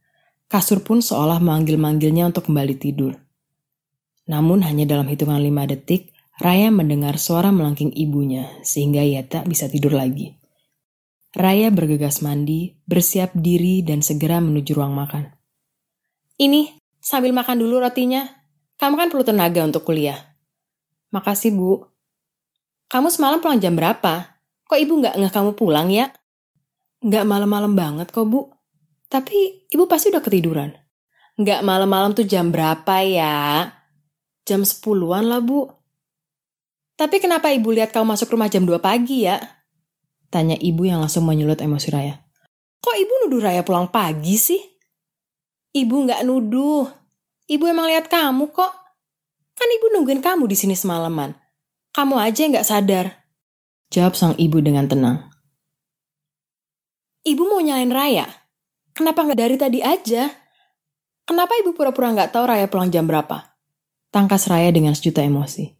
[0.50, 3.14] Kasur pun seolah memanggil-manggilnya untuk kembali tidur.
[4.28, 9.68] Namun hanya dalam hitungan lima detik, Raya mendengar suara melengking ibunya sehingga ia tak bisa
[9.68, 10.40] tidur lagi.
[11.36, 15.30] Raya bergegas mandi, bersiap diri, dan segera menuju ruang makan.
[16.40, 18.24] Ini, sambil makan dulu rotinya.
[18.80, 20.16] Kamu kan perlu tenaga untuk kuliah.
[21.12, 21.84] Makasih, Bu.
[22.88, 24.39] Kamu semalam pulang jam berapa?
[24.70, 26.14] Kok ibu nggak ngeh kamu pulang ya?
[27.02, 28.54] Nggak malam-malam banget kok, Bu.
[29.10, 30.70] Tapi ibu pasti udah ketiduran.
[31.34, 33.66] Nggak malam-malam tuh jam berapa ya?
[34.46, 35.66] Jam sepuluhan lah, Bu.
[36.94, 39.42] Tapi kenapa ibu lihat kamu masuk rumah jam 2 pagi ya?
[40.30, 42.22] Tanya ibu yang langsung menyulut emosi Raya.
[42.78, 44.62] Kok ibu nuduh Raya pulang pagi sih?
[45.74, 46.86] Ibu nggak nuduh.
[47.50, 48.70] Ibu emang lihat kamu kok.
[49.58, 51.34] Kan ibu nungguin kamu di sini semalaman.
[51.90, 53.19] Kamu aja nggak sadar.
[53.90, 55.34] Jawab sang ibu dengan tenang.
[57.26, 58.26] Ibu mau nyalain Raya?
[58.94, 60.30] Kenapa nggak dari tadi aja?
[61.26, 63.58] Kenapa ibu pura-pura nggak tahu Raya pulang jam berapa?
[64.14, 65.74] Tangkas Raya dengan sejuta emosi.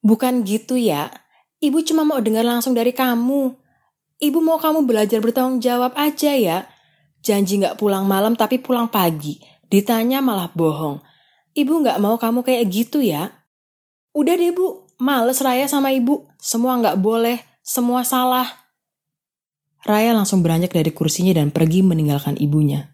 [0.00, 1.12] Bukan gitu ya.
[1.60, 3.52] Ibu cuma mau dengar langsung dari kamu.
[4.16, 6.64] Ibu mau kamu belajar bertanggung jawab aja ya.
[7.20, 9.36] Janji nggak pulang malam tapi pulang pagi.
[9.68, 11.04] Ditanya malah bohong.
[11.52, 13.28] Ibu nggak mau kamu kayak gitu ya.
[14.16, 16.28] Udah deh bu, males Raya sama ibu.
[16.36, 18.46] Semua nggak boleh, semua salah.
[19.80, 22.92] Raya langsung beranjak dari kursinya dan pergi meninggalkan ibunya.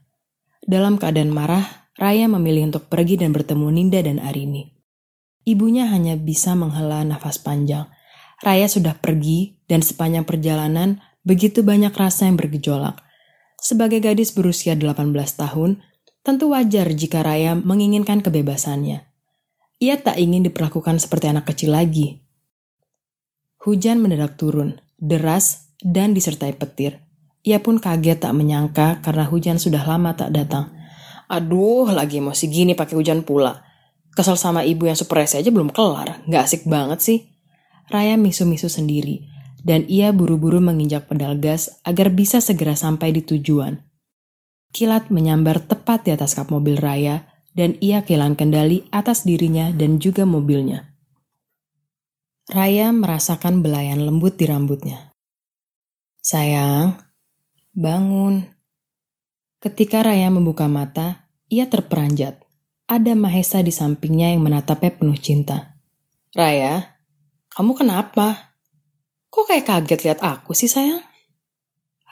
[0.63, 4.71] Dalam keadaan marah, Raya memilih untuk pergi dan bertemu Ninda dan Arini.
[5.47, 7.91] Ibunya hanya bisa menghela nafas panjang.
[8.43, 13.03] Raya sudah pergi dan sepanjang perjalanan begitu banyak rasa yang bergejolak.
[13.59, 15.83] Sebagai gadis berusia 18 tahun,
[16.23, 19.16] tentu wajar jika Raya menginginkan kebebasannya.
[19.77, 22.24] Ia tak ingin diperlakukan seperti anak kecil lagi.
[23.61, 27.05] Hujan mendadak turun, deras, dan disertai petir.
[27.45, 30.72] Ia pun kaget tak menyangka karena hujan sudah lama tak datang.
[31.29, 33.61] Aduh, lagi emosi gini pakai hujan pula.
[34.16, 36.24] Kesel sama ibu yang super aja belum kelar.
[36.24, 37.18] Nggak asik banget sih.
[37.93, 39.29] Raya misu-misu sendiri.
[39.61, 43.77] Dan ia buru-buru menginjak pedal gas agar bisa segera sampai di tujuan.
[44.72, 49.97] Kilat menyambar tepat di atas kap mobil Raya dan ia kehilangan kendali atas dirinya dan
[49.97, 50.93] juga mobilnya.
[52.47, 55.17] Raya merasakan belayan lembut di rambutnya.
[56.21, 57.01] Sayang,
[57.75, 58.45] bangun.
[59.59, 62.47] Ketika Raya membuka mata, ia terperanjat
[62.87, 65.75] ada Mahesa di sampingnya yang menatapnya penuh cinta.
[66.31, 67.03] Raya,
[67.51, 68.55] kamu kenapa?
[69.27, 71.03] Kok kayak kaget lihat aku sih sayang?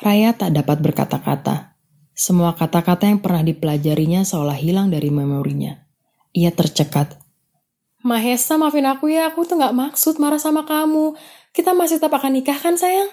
[0.03, 1.73] Raya tak dapat berkata-kata.
[2.14, 5.82] Semua kata-kata yang pernah dipelajarinya seolah hilang dari memorinya.
[6.30, 7.18] Ia tercekat.
[8.06, 11.18] Mahesa maafin aku ya, aku tuh gak maksud marah sama kamu.
[11.50, 13.10] Kita masih tetap akan nikah kan sayang?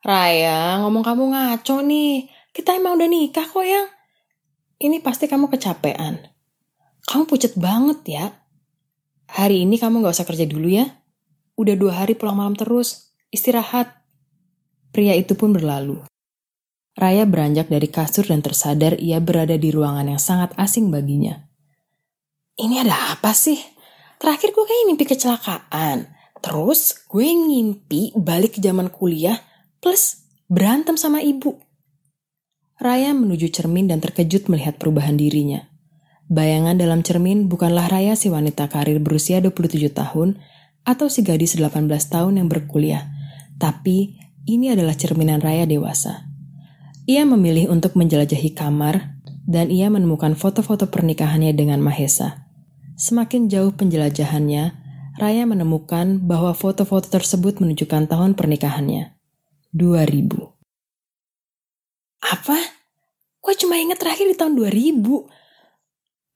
[0.00, 2.32] Raya, ngomong kamu ngaco nih.
[2.56, 3.84] Kita emang udah nikah kok yang.
[4.80, 6.24] Ini pasti kamu kecapean.
[7.04, 8.24] Kamu pucet banget ya.
[9.28, 10.88] Hari ini kamu gak usah kerja dulu ya.
[11.60, 13.12] Udah dua hari pulang malam terus.
[13.28, 13.92] Istirahat.
[14.88, 16.00] Pria itu pun berlalu.
[17.00, 21.48] Raya beranjak dari kasur dan tersadar ia berada di ruangan yang sangat asing baginya.
[22.60, 23.56] Ini ada apa sih?
[24.20, 26.12] Terakhir gue kayak mimpi kecelakaan.
[26.44, 29.40] Terus gue ngimpi balik ke zaman kuliah
[29.80, 31.56] plus berantem sama ibu.
[32.76, 35.72] Raya menuju cermin dan terkejut melihat perubahan dirinya.
[36.28, 40.36] Bayangan dalam cermin bukanlah Raya si wanita karir berusia 27 tahun
[40.84, 43.08] atau si gadis 18 tahun yang berkuliah,
[43.56, 46.29] tapi ini adalah cerminan Raya dewasa.
[47.10, 52.46] Ia memilih untuk menjelajahi kamar dan ia menemukan foto-foto pernikahannya dengan Mahesa.
[52.94, 54.78] Semakin jauh penjelajahannya,
[55.18, 59.18] Raya menemukan bahwa foto-foto tersebut menunjukkan tahun pernikahannya.
[59.74, 60.54] 2000.
[62.30, 62.58] Apa?
[63.42, 65.26] Kok cuma ingat terakhir di tahun 2000?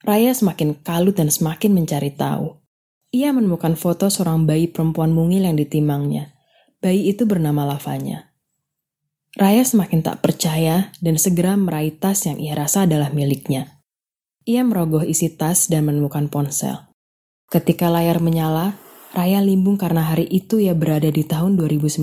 [0.02, 2.50] Raya semakin kalut dan semakin mencari tahu.
[3.14, 6.34] Ia menemukan foto seorang bayi perempuan mungil yang ditimangnya.
[6.82, 8.33] Bayi itu bernama Lavanya.
[9.34, 13.82] Raya semakin tak percaya dan segera meraih tas yang ia rasa adalah miliknya.
[14.46, 16.86] Ia merogoh isi tas dan menemukan ponsel.
[17.50, 18.78] Ketika layar menyala,
[19.14, 22.02] Raya limbung karena hari itu ia berada di tahun 2019.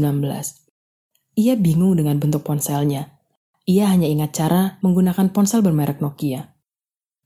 [1.36, 3.20] Ia bingung dengan bentuk ponselnya.
[3.68, 6.56] Ia hanya ingat cara menggunakan ponsel bermerek Nokia.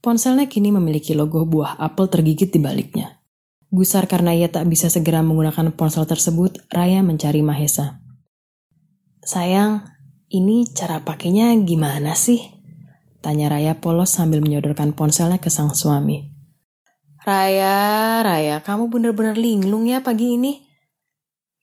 [0.02, 3.22] Ponselnya kini memiliki logo buah apel tergigit di baliknya.
[3.70, 8.02] Gusar karena ia tak bisa segera menggunakan ponsel tersebut, Raya mencari Mahesa.
[9.26, 9.95] Sayang,
[10.36, 12.44] ini cara pakainya gimana sih?
[13.24, 16.30] Tanya Raya polos sambil menyodorkan ponselnya ke sang suami.
[17.26, 20.62] Raya, Raya, kamu bener-bener linglung ya pagi ini.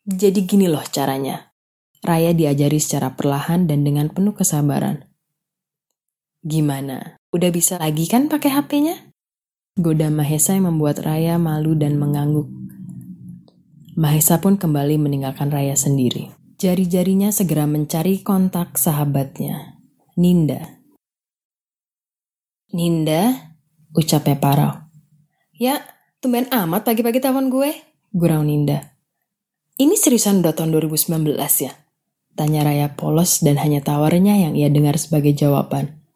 [0.03, 1.55] Jadi gini loh caranya.
[2.03, 5.07] Raya diajari secara perlahan dan dengan penuh kesabaran.
[6.43, 7.15] Gimana?
[7.31, 9.15] Udah bisa lagi kan pakai HP-nya?
[9.79, 12.51] Goda Mahesa yang membuat Raya malu dan mengangguk.
[13.95, 16.42] Mahesa pun kembali meninggalkan Raya sendiri.
[16.63, 19.83] Jari-jarinya segera mencari kontak sahabatnya,
[20.15, 20.79] Ninda.
[22.71, 23.51] Ninda,
[23.91, 24.87] ucapnya Parau.
[25.59, 25.83] Ya,
[26.23, 27.75] tumben amat pagi-pagi telepon gue,
[28.15, 28.95] gurau Ninda.
[29.75, 31.35] Ini seriusan udah tahun 2019
[31.67, 31.75] ya?
[32.39, 36.07] Tanya Raya polos dan hanya tawarnya yang ia dengar sebagai jawaban.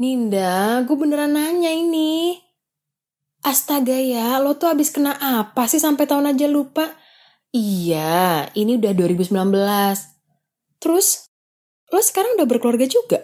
[0.00, 2.40] Ninda, gue beneran nanya ini.
[3.44, 7.03] Astaga ya, lo tuh abis kena apa sih sampai tahun aja lupa?
[7.54, 9.30] Iya, ini udah 2019.
[10.82, 11.30] Terus,
[11.94, 13.22] lo sekarang udah berkeluarga juga?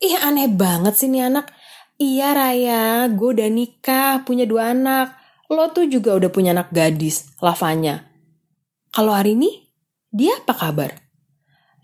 [0.00, 1.52] Iya aneh banget sih nih anak.
[2.00, 5.12] Iya Raya, gue udah nikah, punya dua anak.
[5.52, 8.08] Lo tuh juga udah punya anak gadis, Lavanya.
[8.88, 9.68] Kalau hari ini,
[10.08, 10.96] dia apa kabar?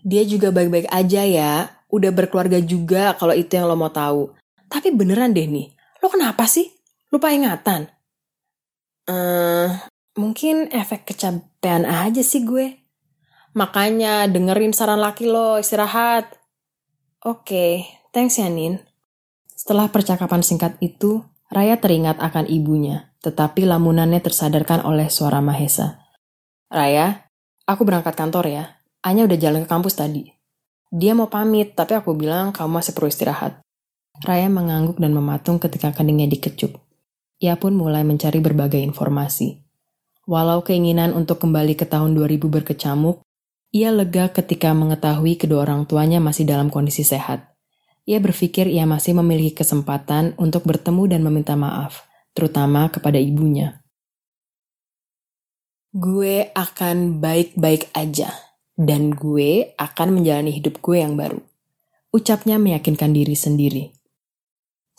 [0.01, 4.33] Dia juga baik-baik aja ya, udah berkeluarga juga kalau itu yang lo mau tahu.
[4.65, 5.69] Tapi beneran deh nih,
[6.01, 6.73] lo kenapa sih?
[7.13, 7.85] Lupa ingatan?
[9.05, 9.67] Eh, uh,
[10.17, 11.05] mungkin efek
[11.61, 12.73] kecapean aja sih gue.
[13.53, 16.25] Makanya dengerin saran laki lo, istirahat.
[17.21, 17.71] Oke, okay,
[18.09, 18.81] thanks ya Nin.
[19.53, 21.21] Setelah percakapan singkat itu,
[21.53, 26.01] Raya teringat akan ibunya, tetapi lamunannya tersadarkan oleh suara Mahesa.
[26.65, 27.29] Raya,
[27.69, 28.63] aku berangkat kantor ya.
[29.05, 30.33] Anya udah jalan ke kampus tadi.
[30.89, 33.61] Dia mau pamit, tapi aku bilang kamu masih perlu istirahat.
[34.25, 36.73] Raya mengangguk dan mematung ketika keningnya dikecup.
[37.37, 39.61] Ia pun mulai mencari berbagai informasi.
[40.29, 43.25] Walau keinginan untuk kembali ke tahun 2000 berkecamuk,
[43.73, 47.55] ia lega ketika mengetahui kedua orang tuanya masih dalam kondisi sehat.
[48.05, 52.05] Ia berpikir ia masih memiliki kesempatan untuk bertemu dan meminta maaf,
[52.37, 53.81] terutama kepada ibunya.
[55.91, 58.29] Gue akan baik-baik aja,
[58.77, 61.41] dan gue akan menjalani hidup gue yang baru.
[62.13, 63.83] Ucapnya meyakinkan diri sendiri.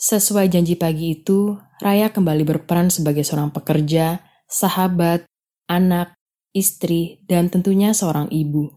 [0.00, 5.24] Sesuai janji pagi itu, Raya kembali berperan sebagai seorang pekerja sahabat,
[5.64, 6.12] anak,
[6.52, 8.68] istri, dan tentunya seorang ibu.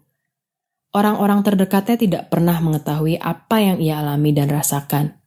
[0.96, 5.20] Orang-orang terdekatnya tidak pernah mengetahui apa yang ia alami dan rasakan.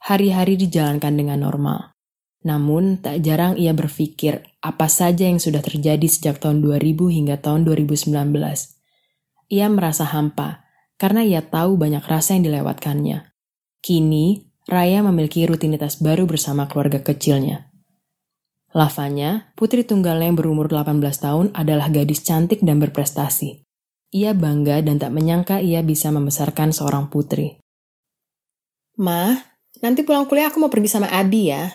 [0.00, 1.92] Hari-hari dijalankan dengan normal.
[2.48, 7.68] Namun, tak jarang ia berpikir apa saja yang sudah terjadi sejak tahun 2000 hingga tahun
[7.68, 8.08] 2019.
[9.52, 10.64] Ia merasa hampa
[10.96, 13.28] karena ia tahu banyak rasa yang dilewatkannya.
[13.84, 17.68] Kini, Raya memiliki rutinitas baru bersama keluarga kecilnya.
[18.74, 23.62] Lavanya, putri tunggalnya yang berumur 18 tahun adalah gadis cantik dan berprestasi.
[24.10, 27.62] Ia bangga dan tak menyangka ia bisa membesarkan seorang putri.
[28.98, 29.30] Ma,
[29.78, 31.70] nanti pulang kuliah aku mau pergi sama Abi ya.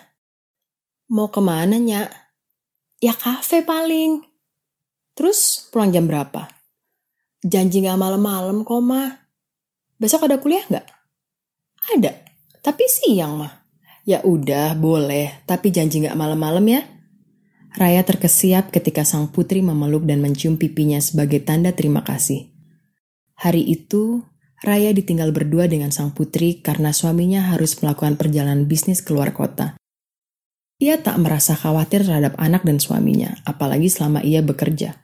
[1.16, 2.12] Mau ke mana, Nyak?
[3.00, 4.20] Ya kafe paling.
[5.16, 6.52] Terus pulang jam berapa?
[7.39, 9.08] Janji gak malam-malam kok, Ma.
[10.00, 10.88] Besok ada kuliah nggak?
[11.95, 12.12] Ada,
[12.60, 13.59] tapi siang, mah.
[14.10, 16.82] Ya udah, boleh, tapi janji gak malam-malam ya.
[17.78, 22.49] Raya terkesiap ketika sang putri memeluk dan mencium pipinya sebagai tanda terima kasih.
[23.38, 24.26] Hari itu,
[24.66, 29.78] Raya ditinggal berdua dengan sang putri karena suaminya harus melakukan perjalanan bisnis keluar kota.
[30.82, 34.97] Ia tak merasa khawatir terhadap anak dan suaminya, apalagi selama ia bekerja.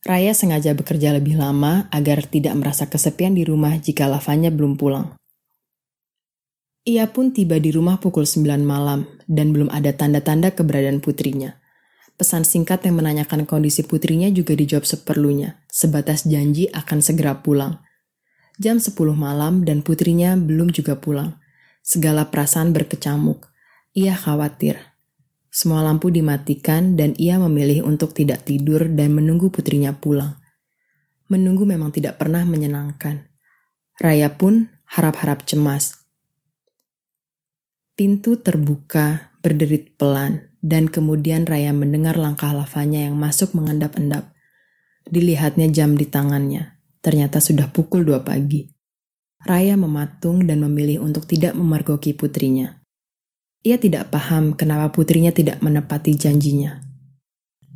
[0.00, 5.19] Raya sengaja bekerja lebih lama agar tidak merasa kesepian di rumah jika lavanya belum pulang.
[6.88, 11.60] Ia pun tiba di rumah pukul 9 malam dan belum ada tanda-tanda keberadaan putrinya.
[12.16, 17.84] Pesan singkat yang menanyakan kondisi putrinya juga dijawab seperlunya, sebatas janji akan segera pulang.
[18.56, 21.36] Jam 10 malam dan putrinya belum juga pulang.
[21.84, 23.52] Segala perasaan berkecamuk.
[23.92, 24.80] Ia khawatir.
[25.52, 30.40] Semua lampu dimatikan dan ia memilih untuk tidak tidur dan menunggu putrinya pulang.
[31.28, 33.28] Menunggu memang tidak pernah menyenangkan.
[34.00, 35.99] Raya pun harap-harap cemas
[38.00, 44.32] Pintu terbuka, berderit pelan, dan kemudian Raya mendengar langkah lavanya yang masuk mengendap-endap.
[45.04, 48.72] Dilihatnya jam di tangannya, ternyata sudah pukul dua pagi.
[49.44, 52.80] Raya mematung dan memilih untuk tidak memergoki putrinya.
[53.68, 56.80] Ia tidak paham kenapa putrinya tidak menepati janjinya.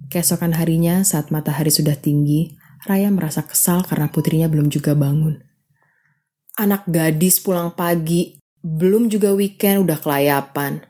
[0.09, 2.57] Keesokan harinya, saat matahari sudah tinggi,
[2.89, 5.37] Raya merasa kesal karena putrinya belum juga bangun.
[6.57, 10.81] Anak gadis pulang pagi, belum juga weekend udah kelayapan.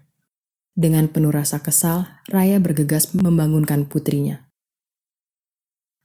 [0.79, 4.47] Dengan penuh rasa kesal, Raya bergegas membangunkan putrinya.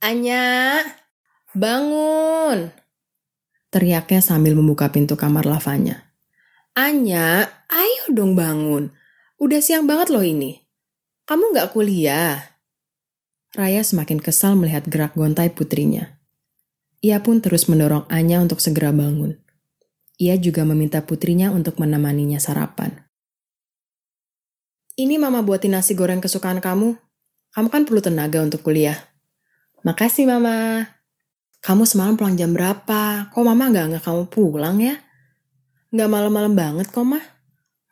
[0.01, 0.81] Anya,
[1.53, 2.73] bangun!
[3.69, 6.09] Teriaknya sambil membuka pintu kamar lavanya.
[6.73, 8.89] Anya, ayo dong bangun.
[9.37, 10.65] Udah siang banget loh ini.
[11.29, 12.57] Kamu gak kuliah?
[13.53, 16.17] Raya semakin kesal melihat gerak gontai putrinya.
[17.05, 19.37] Ia pun terus mendorong Anya untuk segera bangun.
[20.19, 23.07] Ia juga meminta putrinya untuk menemaninya sarapan.
[24.99, 26.99] Ini mama buatin nasi goreng kesukaan kamu.
[27.55, 28.99] Kamu kan perlu tenaga untuk kuliah.
[29.87, 30.83] Makasih mama.
[31.63, 33.31] Kamu semalam pulang jam berapa?
[33.31, 34.99] Kok mama gak nggak kamu pulang ya?
[35.95, 37.23] Gak malam-malam banget kok mah.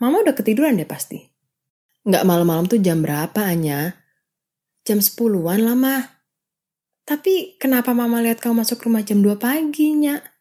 [0.04, 1.24] Mama udah ketiduran deh pasti.
[2.04, 3.96] Gak malam-malam tuh jam berapa Anya?
[4.84, 6.04] Jam sepuluhan lah mah.
[7.08, 10.37] Tapi kenapa mama lihat kamu masuk rumah jam 2 pagi, Nyak?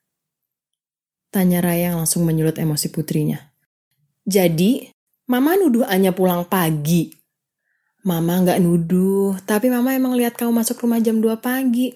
[1.31, 3.39] Tanya Raya yang langsung menyulut emosi putrinya.
[4.27, 4.91] Jadi,
[5.27, 7.11] Mama nuduh Anya pulang pagi.
[8.07, 11.91] Mama nggak nuduh, tapi Mama emang lihat kamu masuk rumah jam 2 pagi.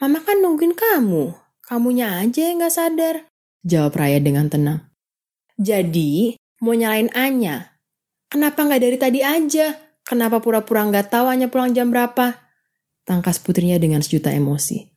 [0.00, 1.36] Mama kan nungguin kamu.
[1.64, 3.16] Kamunya aja yang nggak sadar.
[3.64, 4.88] Jawab Raya dengan tenang.
[5.60, 7.76] Jadi, mau nyalain Anya?
[8.32, 9.76] Kenapa nggak dari tadi aja?
[10.04, 12.36] Kenapa pura-pura nggak tahu Anya pulang jam berapa?
[13.04, 14.88] Tangkas putrinya dengan sejuta emosi.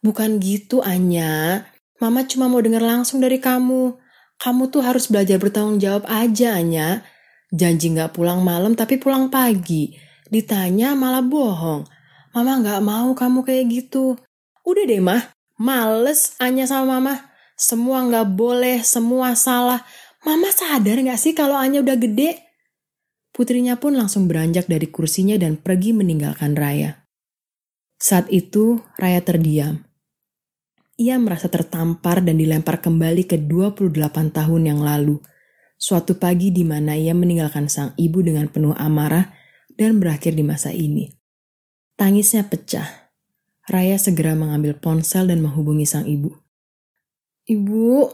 [0.00, 1.64] Bukan gitu, Anya.
[2.00, 3.92] Mama cuma mau dengar langsung dari kamu.
[4.40, 7.04] Kamu tuh harus belajar bertanggung jawab aja, Anya.
[7.52, 9.92] Janji nggak pulang malam tapi pulang pagi.
[10.32, 11.84] Ditanya malah bohong.
[12.32, 14.16] Mama nggak mau kamu kayak gitu.
[14.64, 15.28] Udah deh, mah.
[15.60, 17.28] Males Anya sama mama.
[17.60, 19.84] Semua nggak boleh, semua salah.
[20.24, 22.40] Mama sadar nggak sih kalau Anya udah gede?
[23.36, 27.04] Putrinya pun langsung beranjak dari kursinya dan pergi meninggalkan Raya.
[28.00, 29.89] Saat itu, Raya terdiam
[31.00, 35.16] ia merasa tertampar dan dilempar kembali ke 28 tahun yang lalu.
[35.80, 39.32] Suatu pagi di mana ia meninggalkan sang ibu dengan penuh amarah
[39.72, 41.08] dan berakhir di masa ini.
[41.96, 42.84] Tangisnya pecah.
[43.64, 46.36] Raya segera mengambil ponsel dan menghubungi sang ibu.
[47.48, 48.12] Ibu,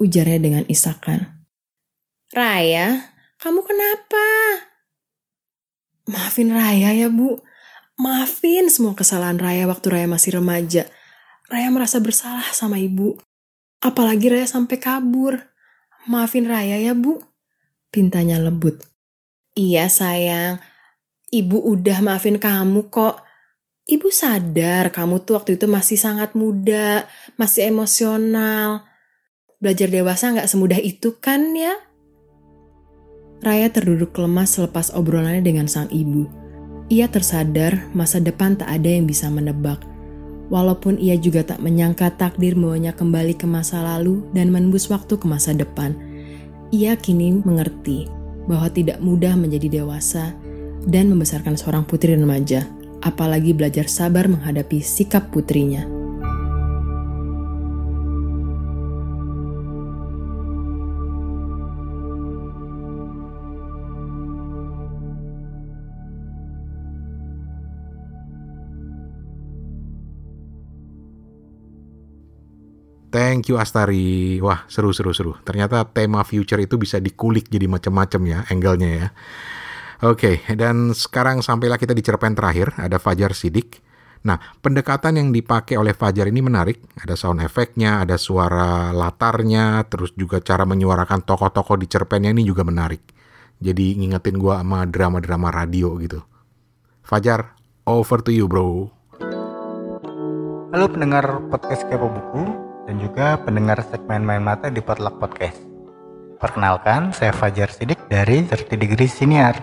[0.00, 1.44] ujarnya dengan isakan.
[2.32, 4.26] Raya, kamu kenapa?
[6.08, 7.36] Maafin Raya ya bu.
[8.00, 10.88] Maafin semua kesalahan Raya waktu Raya masih remaja.
[11.52, 13.20] Raya merasa bersalah sama ibu.
[13.84, 15.36] Apalagi Raya sampai kabur.
[16.08, 17.20] Maafin Raya ya bu.
[17.92, 18.80] Pintanya lebut.
[19.52, 20.64] Iya sayang.
[21.28, 23.20] Ibu udah maafin kamu kok.
[23.84, 27.04] Ibu sadar kamu tuh waktu itu masih sangat muda,
[27.36, 28.88] masih emosional.
[29.60, 31.76] Belajar dewasa nggak semudah itu kan ya?
[33.44, 36.24] Raya terduduk lemas selepas obrolannya dengan sang ibu.
[36.88, 39.91] Ia tersadar masa depan tak ada yang bisa menebak.
[40.52, 45.24] Walaupun ia juga tak menyangka takdir membawanya kembali ke masa lalu dan menembus waktu ke
[45.24, 45.96] masa depan.
[46.68, 48.04] Ia kini mengerti
[48.44, 50.36] bahwa tidak mudah menjadi dewasa
[50.84, 52.68] dan membesarkan seorang putri remaja,
[53.00, 56.01] apalagi belajar sabar menghadapi sikap putrinya.
[73.12, 74.40] Thank you Astari.
[74.40, 75.36] Wah, seru seru seru.
[75.44, 79.06] Ternyata tema future itu bisa dikulik jadi macam-macam ya angle-nya ya.
[80.08, 83.84] Oke, dan sekarang sampailah kita di cerpen terakhir, ada Fajar Sidik.
[84.24, 86.80] Nah, pendekatan yang dipakai oleh Fajar ini menarik.
[86.96, 92.64] Ada sound efeknya, ada suara latarnya, terus juga cara menyuarakan tokoh-tokoh di cerpennya ini juga
[92.64, 93.04] menarik.
[93.60, 96.24] Jadi ngingetin gua sama drama-drama radio gitu.
[97.04, 98.88] Fajar, over to you bro.
[100.72, 105.58] Halo pendengar podcast Kepo Buku dan juga pendengar segmen Main Mata di Potluck Podcast.
[106.42, 109.54] Perkenalkan, saya Fajar Sidik dari 30 Degree Siniar.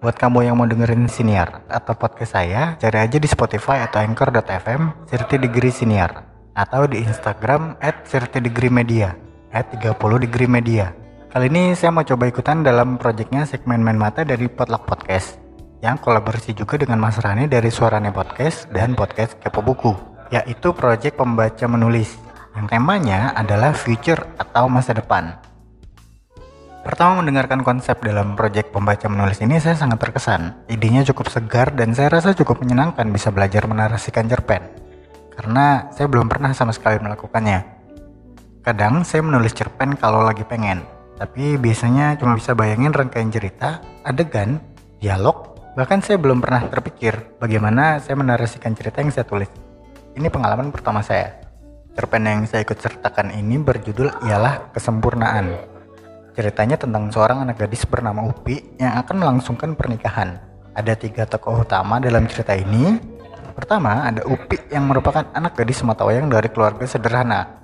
[0.00, 5.04] Buat kamu yang mau dengerin Siniar atau podcast saya, cari aja di Spotify atau Anchor.fm
[5.12, 6.24] 30 Degree Siniar
[6.56, 9.12] atau di Instagram at 30 Degree Media
[9.52, 10.96] at 30 Degree Media.
[11.28, 15.36] Kali ini saya mau coba ikutan dalam proyeknya segmen Main Mata dari Potluck Podcast
[15.84, 19.92] yang kolaborasi juga dengan Mas Rani dari Suarane Podcast dan Podcast Kepo Buku,
[20.32, 22.29] yaitu proyek pembaca menulis
[22.60, 25.32] yang temanya adalah future atau masa depan.
[26.84, 30.68] Pertama mendengarkan konsep dalam proyek pembaca menulis ini saya sangat terkesan.
[30.68, 34.60] Idenya cukup segar dan saya rasa cukup menyenangkan bisa belajar menarasikan cerpen.
[35.32, 37.80] Karena saya belum pernah sama sekali melakukannya.
[38.60, 40.84] Kadang saya menulis cerpen kalau lagi pengen,
[41.16, 44.60] tapi biasanya cuma bisa bayangin rangkaian cerita, adegan,
[45.00, 49.48] dialog, bahkan saya belum pernah terpikir bagaimana saya menarasikan cerita yang saya tulis.
[50.12, 51.39] Ini pengalaman pertama saya.
[52.00, 55.52] Cerpen yang saya ikut sertakan ini berjudul ialah Kesempurnaan.
[56.32, 60.40] Ceritanya tentang seorang anak gadis bernama Upi yang akan melangsungkan pernikahan.
[60.72, 62.96] Ada tiga tokoh utama dalam cerita ini.
[63.52, 67.60] Pertama, ada Upi yang merupakan anak gadis sematawayang dari keluarga sederhana.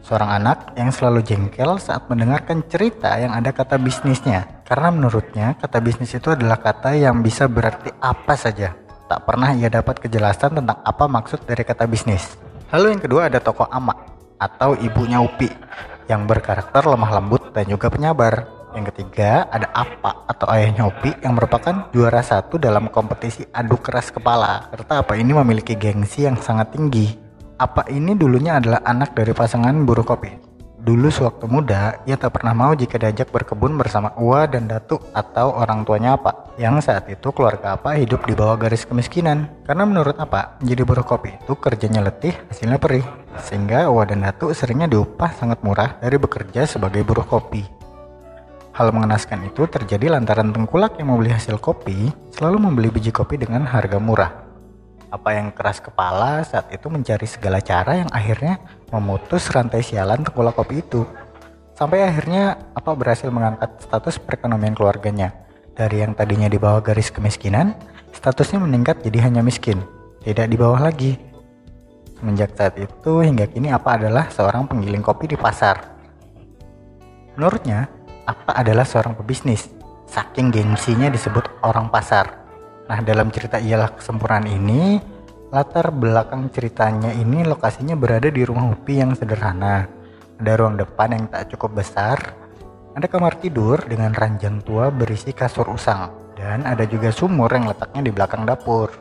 [0.00, 4.64] Seorang anak yang selalu jengkel saat mendengarkan cerita yang ada kata bisnisnya.
[4.64, 8.72] Karena menurutnya kata bisnis itu adalah kata yang bisa berarti apa saja.
[9.12, 12.43] Tak pernah ia dapat kejelasan tentang apa maksud dari kata bisnis.
[12.72, 13.92] Lalu yang kedua ada tokoh Ama
[14.40, 15.48] atau ibunya Upi
[16.08, 18.48] yang berkarakter lemah lembut dan juga penyabar.
[18.74, 24.10] Yang ketiga ada Apa atau ayahnya Upi yang merupakan juara satu dalam kompetisi adu keras
[24.10, 24.68] kepala.
[24.74, 27.14] Serta Apa ini memiliki gengsi yang sangat tinggi.
[27.54, 30.43] Apa ini dulunya adalah anak dari pasangan buruh kopi.
[30.84, 35.56] Dulu sewaktu muda, ia tak pernah mau jika diajak berkebun bersama Ua dan Datu atau
[35.56, 36.52] orang tuanya apa.
[36.60, 39.48] Yang saat itu keluarga apa hidup di bawah garis kemiskinan.
[39.64, 43.00] Karena menurut apa, menjadi buruh kopi itu kerjanya letih, hasilnya perih.
[43.40, 47.64] Sehingga Ua dan Datu seringnya diupah sangat murah dari bekerja sebagai buruh kopi.
[48.76, 53.64] Hal mengenaskan itu terjadi lantaran tengkulak yang membeli hasil kopi selalu membeli biji kopi dengan
[53.64, 54.43] harga murah
[55.14, 58.58] apa yang keras kepala saat itu mencari segala cara yang akhirnya
[58.90, 61.06] memutus rantai sialan tengkulak kopi itu.
[61.78, 65.30] Sampai akhirnya apa berhasil mengangkat status perekonomian keluarganya.
[65.74, 67.78] Dari yang tadinya di bawah garis kemiskinan,
[68.10, 69.82] statusnya meningkat jadi hanya miskin,
[70.22, 71.18] tidak di bawah lagi.
[72.18, 75.82] Semenjak saat itu hingga kini apa adalah seorang penggiling kopi di pasar.
[77.34, 77.90] Menurutnya,
[78.22, 79.66] apa adalah seorang pebisnis.
[80.06, 82.43] Saking gengsinya disebut orang pasar
[82.84, 85.00] Nah, dalam cerita Ialah Kesempurnaan ini,
[85.48, 89.88] latar belakang ceritanya ini lokasinya berada di rumah Upi yang sederhana.
[90.36, 92.20] Ada ruang depan yang tak cukup besar,
[92.92, 98.04] ada kamar tidur dengan ranjang tua berisi kasur usang, dan ada juga sumur yang letaknya
[98.04, 98.92] di belakang dapur.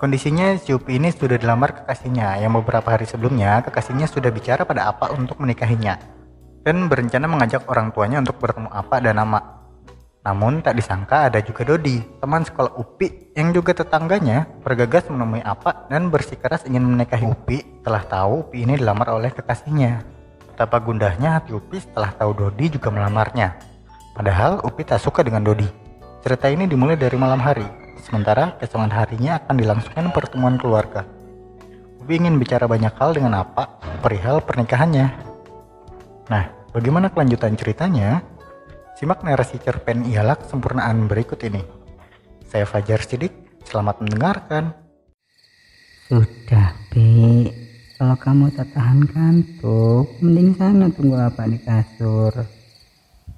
[0.00, 4.88] Kondisinya si Upi ini sudah dilamar kekasihnya yang beberapa hari sebelumnya kekasihnya sudah bicara pada
[4.88, 6.16] apa untuk menikahinya.
[6.64, 9.63] dan berencana mengajak orang tuanya untuk bertemu Apa dan Ama.
[10.24, 15.84] Namun tak disangka ada juga Dodi, teman sekolah Upi yang juga tetangganya bergegas menemui Apa
[15.92, 20.00] dan bersikeras ingin menikahi Upi setelah tahu Upi ini dilamar oleh kekasihnya.
[20.48, 23.52] Betapa gundahnya hati Upi setelah tahu Dodi juga melamarnya.
[24.16, 25.68] Padahal Upi tak suka dengan Dodi.
[26.24, 27.68] Cerita ini dimulai dari malam hari,
[28.00, 31.04] sementara keesokan harinya akan dilangsungkan pertemuan keluarga.
[32.00, 35.04] Upi ingin bicara banyak hal dengan Apa perihal pernikahannya.
[36.32, 38.24] Nah, bagaimana kelanjutan ceritanya?
[38.94, 41.58] Simak narasi cerpen Ialak sempurnaan berikut ini.
[42.46, 43.34] Saya Fajar Sidik,
[43.66, 44.70] selamat mendengarkan.
[46.06, 47.50] Sudah, Pi.
[47.98, 52.46] Kalau kamu tak tahan kantuk, mending sana tunggu apa di kasur.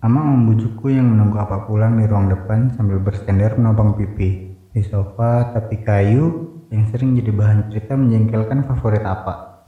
[0.04, 4.52] Ama membujukku yang menunggu apa pulang di ruang depan sambil bersender menopang pipi.
[4.76, 9.64] Di sofa tapi kayu yang sering jadi bahan cerita menjengkelkan favorit apa.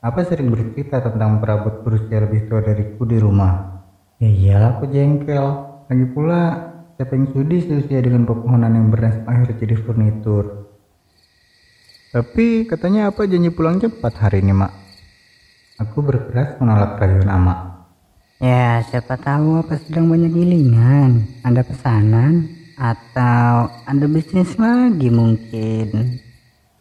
[0.00, 3.77] Apa sering bercerita tentang perabot berusia lebih tua dariku di rumah.
[4.18, 5.46] Ya iyalah aku jengkel.
[5.86, 6.42] Lagi pula,
[6.98, 10.66] siapa yang sudi seusia dengan pepohonan yang bernasib akhir jadi furnitur.
[12.10, 14.72] Tapi katanya apa janji pulang cepat hari ini, Mak?
[15.78, 17.54] Aku berkeras menolak rayuan Ama.
[18.42, 21.22] Ya, siapa tahu apa sedang banyak gilingan.
[21.46, 26.18] Ada pesanan atau ada bisnis lagi mungkin.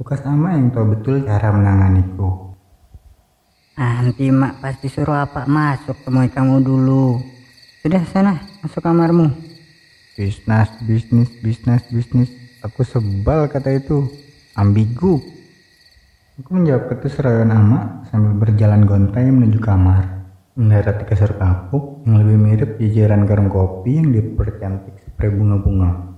[0.02, 2.47] Tugas Ama yang tahu betul cara menanganiku.
[3.78, 7.22] Nanti mak pasti suruh apa masuk temui kamu dulu.
[7.86, 9.30] Sudah sana masuk kamarmu.
[10.18, 12.30] Bisnis, bisnis, bisnis, bisnis.
[12.66, 14.10] Aku sebal kata itu.
[14.58, 15.22] Ambigu.
[16.42, 20.26] Aku menjawab ketus rayon ama sambil berjalan gontai menuju kamar.
[20.58, 26.18] Mendarat di kasur kapuk yang lebih mirip jajaran garung kopi yang dipercantik spray bunga-bunga.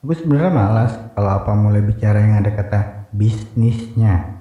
[0.00, 2.80] Aku sebenarnya malas kalau apa mulai bicara yang ada kata
[3.12, 4.37] bisnisnya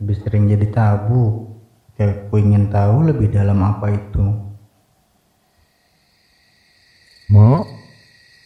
[0.00, 1.50] lebih sering jadi tabu.
[1.94, 4.26] Kayak aku ingin tahu lebih dalam apa itu.
[7.30, 7.64] Mak,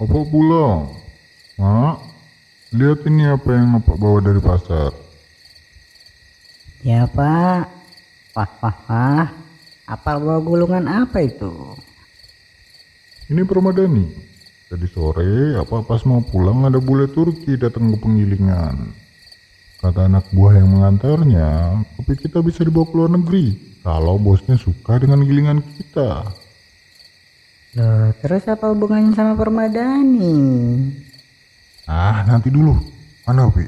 [0.05, 0.92] apa pulang?
[1.57, 1.96] Mak,
[2.76, 4.92] lihat ini apa yang apa bawa dari pasar.
[6.84, 7.66] Ya pak.
[8.36, 9.26] Wah wah wah.
[9.88, 11.51] Apa bawa gulungan apa itu?
[13.32, 14.07] Ini permadani.
[14.68, 19.07] Tadi sore, apa pas mau pulang ada bule Turki datang ke penggilingan.
[19.79, 23.47] Kata anak buah yang mengantarnya, kopi kita bisa dibawa ke luar negeri
[23.87, 26.26] kalau bosnya suka dengan gilingan kita.
[27.79, 30.35] Loh, terus apa hubungannya sama permadani?
[31.87, 32.74] Ah, nanti dulu.
[33.22, 33.64] Mana Opi?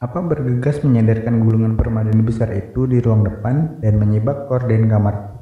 [0.00, 5.36] Apa bergegas menyadarkan gulungan permadani besar itu di ruang depan dan menyibak korden kamar.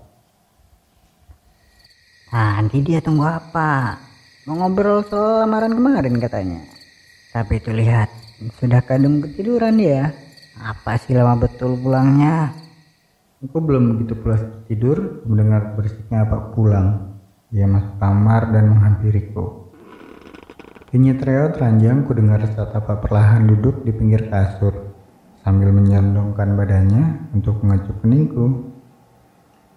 [2.33, 3.99] Nanti dia tunggu apa?
[4.47, 6.63] Mau ngobrol soal lamaran kemarin katanya.
[7.35, 8.07] Tapi itu lihat,
[8.59, 10.11] sudah kadung ketiduran dia.
[10.59, 12.53] Apa sih lama betul pulangnya?
[13.43, 17.18] Aku belum begitu pulas tidur mendengar berisiknya apa pulang.
[17.51, 19.68] Dia masuk kamar dan menghampiriku.
[20.93, 24.93] Denyut reot ranjang ku dengar saat apa perlahan duduk di pinggir kasur
[25.40, 28.70] sambil menyandongkan badannya untuk mengacu keningku.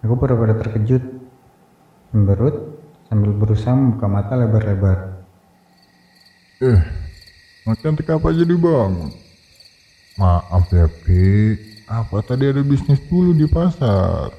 [0.04, 1.02] Aku pura-pura terkejut,
[2.14, 2.78] memberut
[3.10, 4.98] sambil berusaha membuka mata lebar-lebar.
[6.62, 6.80] Eh,
[7.66, 9.10] Makan cantik apa jadi bangun?
[10.14, 11.58] Maaf ya, Pi.
[11.90, 14.30] Apa tadi ada bisnis dulu di pasar?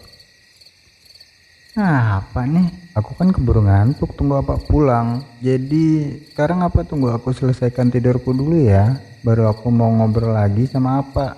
[1.75, 2.71] Nah, apa nih?
[2.95, 5.27] Aku kan keburu ngantuk tunggu apa pulang.
[5.43, 8.95] Jadi sekarang apa tunggu aku selesaikan tidurku dulu ya.
[9.27, 11.35] Baru aku mau ngobrol lagi sama apa.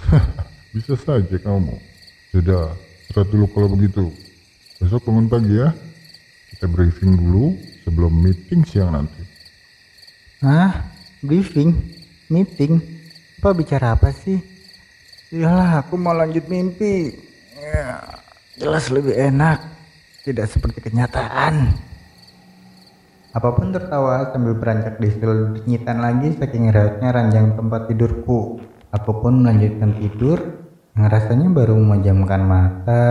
[0.72, 1.76] Bisa saja kamu.
[2.32, 2.72] Sudah,
[3.04, 4.08] istirahat dulu kalau begitu.
[4.80, 5.76] Besok bangun pagi ya.
[6.56, 7.52] Kita briefing dulu
[7.84, 9.20] sebelum meeting siang nanti.
[10.40, 10.91] Hah?
[11.22, 11.70] Briefing,
[12.26, 12.82] meeting,
[13.38, 14.42] apa bicara apa sih?
[15.32, 17.14] Iyalah, aku mau lanjut mimpi.
[17.56, 18.02] Ya,
[18.58, 19.62] jelas lebih enak,
[20.26, 21.72] tidak seperti kenyataan.
[23.32, 25.08] Apa pun tertawa sambil beranjak di
[25.64, 28.60] nyitan lagi saking rautnya ranjang tempat tidurku.
[28.92, 30.36] Apa pun melanjutkan tidur
[30.92, 33.06] yang rasanya baru memejamkan mata,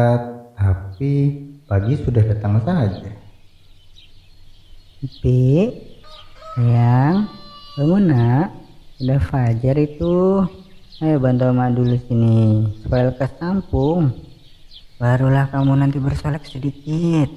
[0.53, 3.09] tapi pagi sudah datang saja.
[5.01, 5.73] Pi,
[6.53, 7.25] sayang,
[7.71, 8.51] bangun nak
[8.99, 10.43] udah fajar itu
[10.99, 14.11] ayo bantu mama dulu sini supaya lekas tampung
[14.99, 17.31] barulah kamu nanti bersolek sedikit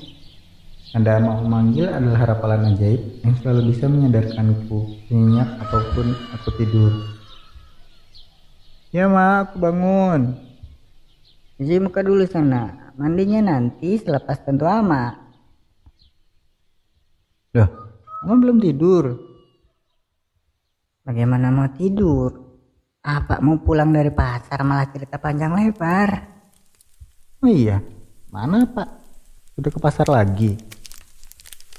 [0.95, 6.07] anda mau memanggil adalah harapan ajaib yang selalu bisa menyadarkanku nyenyak apa pun
[6.39, 6.95] aku tidur.
[8.95, 10.39] Ya ma, aku bangun.
[11.59, 12.95] Cuci muka dulu sana.
[12.95, 15.19] Mandinya nanti selepas tentu ama.
[17.59, 17.67] Loh,
[18.23, 19.34] ama belum tidur.
[21.05, 22.33] Bagaimana mau tidur?
[23.05, 26.11] Apa mau pulang dari pasar malah cerita panjang lebar?
[27.45, 27.85] Oh iya,
[28.35, 28.89] Mana pak?
[29.55, 30.59] Udah ke pasar lagi?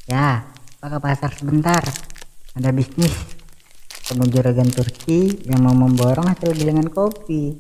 [0.08, 0.48] Ya,
[0.80, 1.84] Pak ke pasar sebentar.
[2.56, 3.12] Ada bisnis.
[3.92, 7.60] Ketemu juragan Turki yang mau memborong hasil gilingan kopi.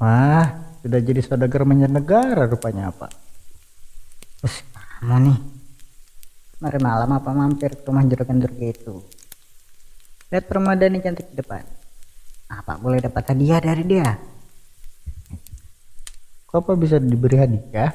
[0.00, 0.48] Wah,
[0.80, 3.12] sudah jadi saudagar mancanegara rupanya pak.
[4.40, 5.38] Terus kamu nih,
[6.64, 8.96] mari malam apa mampir ke rumah juragan Turki itu?
[10.30, 11.66] Lihat permadani cantik di depan.
[12.46, 14.14] Apa boleh dapat hadiah dari dia?
[16.46, 17.90] Kok apa bisa diberi hadiah?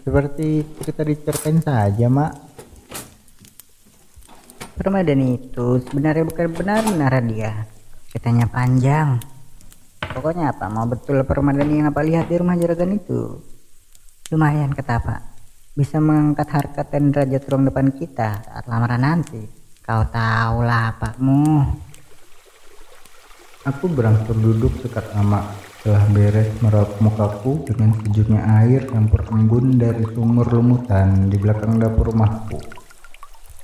[0.00, 2.32] Seperti cerita diceritain saja, Mak.
[4.80, 7.68] Permadani itu sebenarnya bukan benar-benar hadiah.
[8.08, 9.20] Ceritanya panjang.
[10.00, 13.36] Pokoknya apa, mau betul permadani yang apa lihat di rumah juragan itu.
[14.32, 15.20] Lumayan kata Pak.
[15.76, 19.65] Bisa mengangkat harkat dan derajat ruang depan kita saat lamaran nanti.
[19.86, 21.62] Kau tahulah apakmu.
[23.70, 25.46] Aku berangsur duduk dekat Ama
[25.78, 32.10] setelah beres meraup mukaku dengan sejuknya air campur embun dari sumur lumutan di belakang dapur
[32.10, 32.58] rumahku.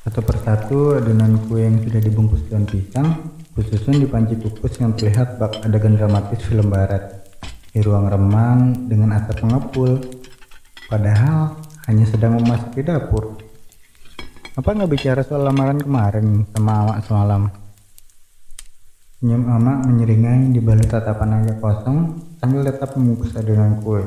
[0.06, 5.42] Satu persatu adonan kue yang sudah dibungkus daun pisang khususnya di panci kukus yang terlihat
[5.42, 7.26] bak adegan dramatis film barat
[7.74, 9.98] di ruang remang dengan asap mengepul
[10.86, 11.58] padahal
[11.90, 13.41] hanya sedang memasuki dapur
[14.52, 17.48] apa nggak bicara soal lamaran kemarin sama awak semalam
[19.16, 24.04] senyum amak menyeringai di balik tatapan agak kosong sambil tetap membungkus adonan kue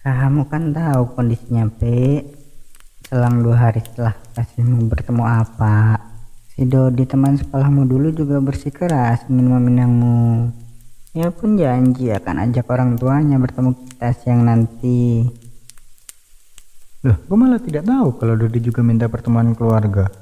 [0.00, 1.84] Kamu kan tahu kondisinya, P.
[3.04, 6.00] Selang dua hari setelah kasihmu bertemu apa,
[6.56, 10.56] si Dodi teman sekolahmu dulu juga bersikeras ingin meminangmu.
[11.20, 15.28] Ia pun janji akan ajak orang tuanya bertemu kita siang nanti.
[17.00, 20.12] Loh, gue malah tidak tahu kalau Dodi juga minta pertemuan keluarga.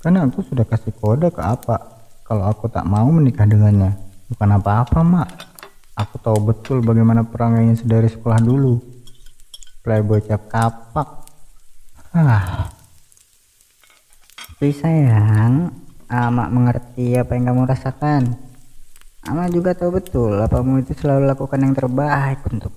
[0.00, 1.76] Karena aku sudah kasih kode ke apa
[2.24, 3.92] kalau aku tak mau menikah dengannya.
[4.32, 5.28] Bukan apa-apa, Mak.
[5.94, 8.80] Aku tahu betul bagaimana perangainya sedari sekolah dulu.
[9.84, 11.08] Playboy cap kapak.
[12.16, 12.72] Ah,
[14.56, 15.68] Tapi sayang,
[16.08, 18.22] Amak mengerti apa yang kamu rasakan.
[19.24, 22.72] Amak juga tahu betul apamu itu selalu lakukan yang terbaik untuk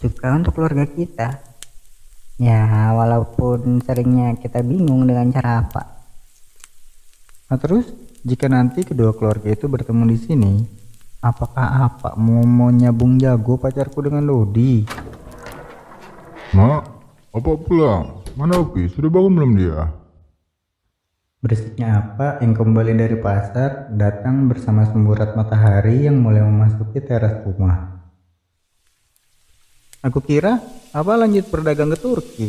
[0.00, 1.45] juga untuk keluarga kita.
[2.36, 5.82] Ya, walaupun seringnya kita bingung dengan cara apa.
[7.48, 7.88] Nah terus,
[8.20, 10.54] jika nanti kedua keluarga itu bertemu di sini,
[11.24, 14.84] apakah apa mau, mau nyabung jago pacarku dengan Dodi?
[16.52, 16.82] Mak,
[17.32, 18.20] apa pulang?
[18.36, 18.84] Mana Opi?
[18.92, 19.88] Sudah bangun belum dia?
[21.40, 27.95] Bersiknya apa yang kembali dari pasar datang bersama semburat matahari yang mulai memasuki teras rumah.
[30.06, 30.62] Aku kira
[30.94, 32.48] apa lanjut berdagang ke Turki.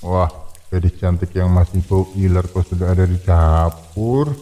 [0.00, 0.32] Wah,
[0.72, 4.32] gadis cantik yang masih bau iler kok sudah ada di dapur.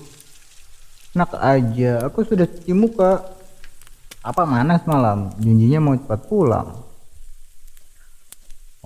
[1.19, 3.27] Nak aja, aku sudah cuci muka.
[4.23, 5.35] Apa mana semalam?
[5.43, 6.71] Janjinya mau cepat pulang.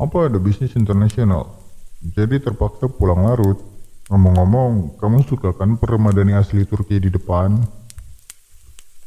[0.00, 1.52] Apa ada bisnis internasional?
[2.00, 3.60] Jadi terpaksa pulang larut.
[4.08, 7.60] Ngomong-ngomong, kamu suka kan permadani asli Turki di depan?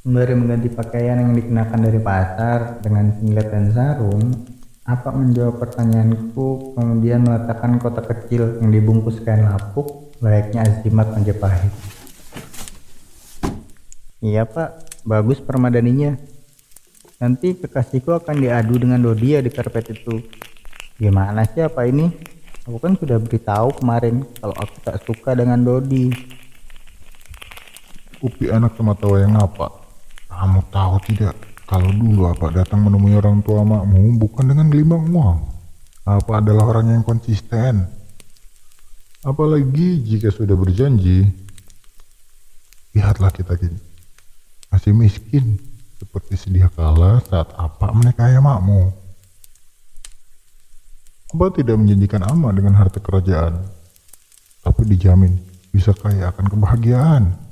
[0.02, 4.34] Sembari mengganti pakaian yang dikenakan dari pasar dengan singlet dan sarung,
[4.82, 11.70] apa menjawab pertanyaanku kemudian meletakkan kotak kecil yang dibungkus kain lapuk layaknya azimat Majapahit.
[14.26, 16.18] Iya pak, bagus permadaninya.
[17.22, 20.18] Nanti kekasihku akan diadu dengan Dodia di karpet itu.
[20.98, 22.10] Gimana sih apa ini?
[22.66, 26.10] Aku kan sudah beritahu kemarin kalau aku tak suka dengan Dodi.
[28.18, 29.81] Upi anak sama tawa yang apa?
[30.42, 31.38] Kamu tahu tidak?
[31.70, 35.38] Kalau dulu apa datang menemui orang tua makmu bukan dengan gelimang uang.
[36.02, 37.86] Apa adalah orang yang konsisten.
[39.22, 41.30] Apalagi jika sudah berjanji.
[42.98, 43.78] Lihatlah kita gini.
[44.74, 45.62] Masih miskin.
[46.02, 48.90] Seperti sedia kala saat apa menikahi makmu.
[51.38, 53.62] Apa tidak menjanjikan ama dengan harta kerajaan.
[54.66, 55.38] Tapi dijamin
[55.70, 57.51] bisa kaya akan kebahagiaan.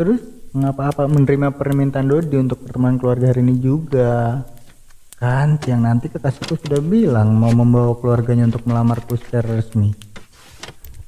[0.00, 0.24] Terus
[0.56, 4.40] mengapa apa menerima permintaan Dodi untuk pertemuan keluarga hari ini juga?
[5.20, 9.92] Kan siang nanti kekasihku sudah bilang mau membawa keluarganya untuk melamarku secara resmi.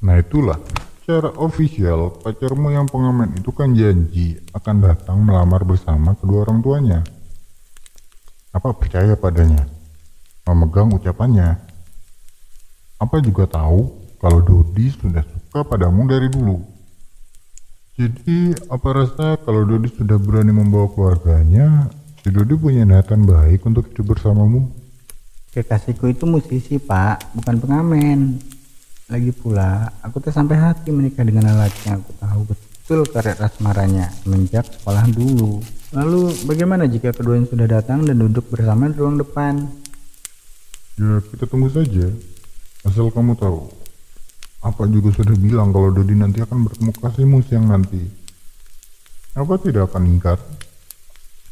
[0.04, 0.60] Nah itulah,
[1.00, 7.00] secara ofisial pacarmu yang pengamen itu kan janji akan datang melamar bersama kedua orang tuanya.
[8.52, 9.64] Apa percaya padanya?
[10.44, 11.48] Memegang ucapannya.
[13.00, 13.88] Apa juga tahu
[14.20, 16.71] kalau Dodi sudah suka padamu dari dulu.
[17.92, 21.92] Jadi apa rasa kalau Dodi sudah berani membawa keluarganya,
[22.24, 24.64] si Dodi punya niatan baik untuk hidup bersamamu?
[25.52, 28.40] Kekasihku itu musisi pak, bukan pengamen.
[29.12, 34.08] Lagi pula, aku tuh sampai hati menikah dengan lelaki yang aku tahu betul karet asmaranya
[34.24, 35.60] semenjak sekolah dulu.
[35.92, 39.68] Lalu bagaimana jika keduanya sudah datang dan duduk bersama di ruang depan?
[40.96, 42.08] Ya kita tunggu saja.
[42.88, 43.81] Asal kamu tahu.
[44.62, 47.98] Apa juga sudah bilang kalau Dodi nanti akan bertemu kasihmu siang nanti.
[49.34, 50.38] Apa tidak akan ingkar?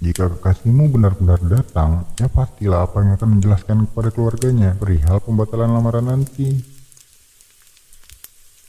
[0.00, 6.08] Jika kekasihmu benar-benar datang, ya pastilah apa yang akan menjelaskan kepada keluarganya perihal pembatalan lamaran
[6.08, 6.56] nanti.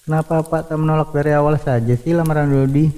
[0.03, 2.89] Kenapa Pak tak menolak dari awal saja sih lamaran Dodi?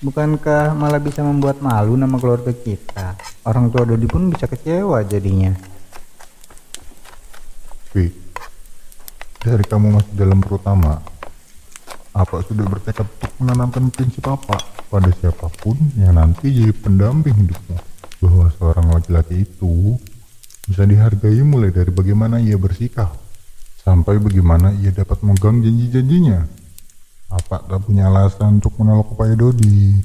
[0.00, 3.18] Bukankah malah bisa membuat malu nama keluarga kita?
[3.44, 5.52] Orang tua Dodi pun bisa kecewa jadinya.
[7.92, 8.23] Fi,
[9.44, 11.04] dari kamu masih dalam perutama,
[12.16, 14.56] apa sudah bertekad untuk menanamkan prinsip apa
[14.88, 17.76] pada siapa pun yang nanti jadi pendamping hidupmu?
[18.24, 20.00] Bahwa seorang laki-laki itu
[20.64, 23.12] bisa dihargai mulai dari bagaimana ia bersikap
[23.84, 26.40] sampai bagaimana ia dapat memegang janji-janjinya.
[27.28, 30.00] Apa tak punya alasan untuk menolak upaya Dodi?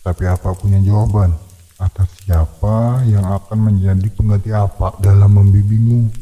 [0.00, 1.36] Tapi apa punya jawaban
[1.76, 6.21] atas siapa yang akan menjadi pengganti apa dalam membimbingmu?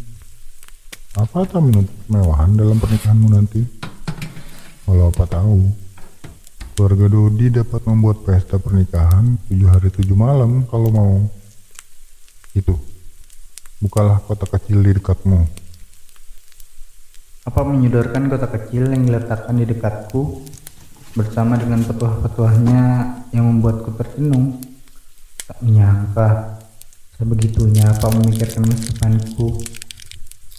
[1.19, 3.67] Apa tak menuntut kemewahan dalam pernikahanmu nanti?
[4.87, 5.67] Kalau apa tahu,
[6.79, 11.19] keluarga Dodi dapat membuat pesta pernikahan tujuh hari tujuh malam kalau mau.
[12.55, 12.79] Itu,
[13.83, 15.51] bukalah kota kecil di dekatmu.
[17.43, 20.47] Apa menyodorkan kota kecil yang diletakkan di dekatku
[21.19, 22.83] bersama dengan petuah-petuahnya
[23.35, 24.63] yang membuatku tersenyum?
[25.43, 26.55] Tak menyangka
[27.19, 29.80] sebegitunya apa memikirkan masa depanku.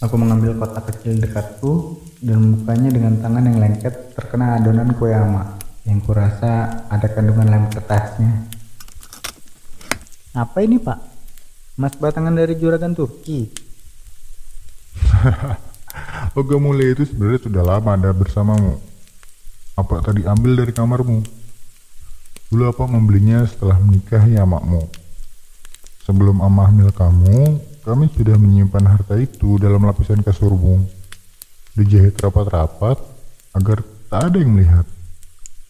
[0.02, 5.54] Aku mengambil kotak kecil dekatku dan membukanya dengan tangan yang lengket terkena adonan kue ama
[5.86, 8.50] yang kurasa ada kandungan lem kertasnya.
[10.34, 10.98] Apa ini pak?
[11.78, 13.46] Mas batangan dari juragan Turki.
[16.38, 18.82] Oga mulai itu sebenarnya sudah lama ada bersamamu.
[19.78, 21.22] Apa tadi ambil dari kamarmu?
[22.50, 24.82] Dulu apa membelinya setelah menikahi amakmu?
[26.02, 30.86] Sebelum amah hamil kamu, kami sudah menyimpan harta itu dalam lapisan kasurmu.
[31.74, 32.98] Dijahit rapat-rapat
[33.58, 34.86] agar tak ada yang melihat.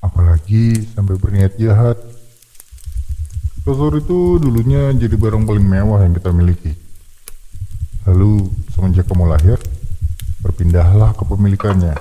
[0.05, 1.97] Apalagi sampai berniat jahat.
[3.65, 6.75] Kasur itu dulunya jadi barang paling mewah yang kita miliki.
[8.05, 9.57] Lalu semenjak kamu lahir,
[10.43, 11.95] berpindahlah kepemilikannya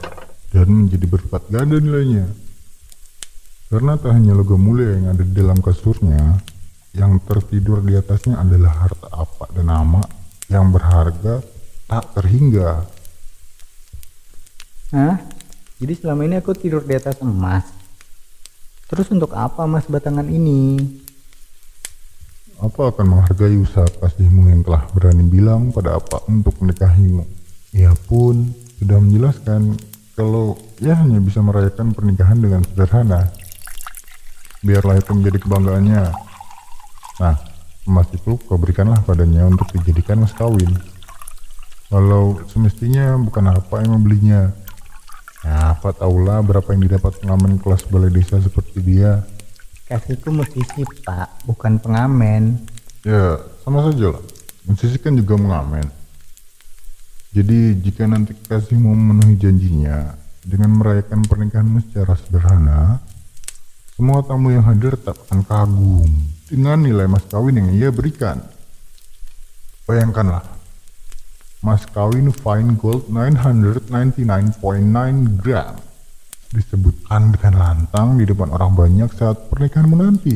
[0.51, 2.26] dan menjadi berlipat ganda nilainya.
[3.72, 6.41] Karena tak hanya logam mulia yang ada di dalam kasurnya,
[6.92, 10.04] yang tertidur di atasnya adalah harta apa dan nama
[10.52, 11.39] yang berharga
[11.88, 12.84] tak terhingga.
[14.92, 15.16] Hah?
[15.80, 17.64] Jadi selama ini aku tidur di atas emas.
[18.92, 20.78] Terus untuk apa emas batangan ini?
[22.60, 27.24] Apa akan menghargai usaha kasihmu yang telah berani bilang pada apa untuk menikahimu?
[27.72, 29.80] Ia pun sudah menjelaskan
[30.14, 33.32] kalau ia hanya bisa merayakan pernikahan dengan sederhana.
[34.62, 36.30] Biarlah itu menjadi kebanggaannya.
[37.22, 37.38] Nah,
[37.86, 40.74] emas itu kau berikanlah padanya untuk dijadikan mas kawin.
[41.93, 44.49] Walau semestinya bukan apa yang membelinya.
[45.45, 49.22] Ya, apa tahulah berapa yang didapat pengamen kelas balai desa seperti dia.
[49.86, 52.57] Kasihku musisi pak, bukan pengamen.
[53.05, 54.24] Ya, sama saja lah.
[54.65, 55.86] Musisi kan juga mengamen.
[57.38, 62.97] Jadi jika nanti kasih mau memenuhi janjinya dengan merayakan pernikahanmu secara sederhana,
[63.93, 66.09] semua tamu yang hadir tak akan kagum
[66.52, 68.43] dengan nilai mas kawin yang ia berikan.
[69.88, 70.43] Bayangkanlah,
[71.64, 74.60] mas kawin fine gold 999.9
[75.39, 75.80] gram
[76.52, 80.36] disebutkan dengan lantang di depan orang banyak saat pernikahanmu nanti.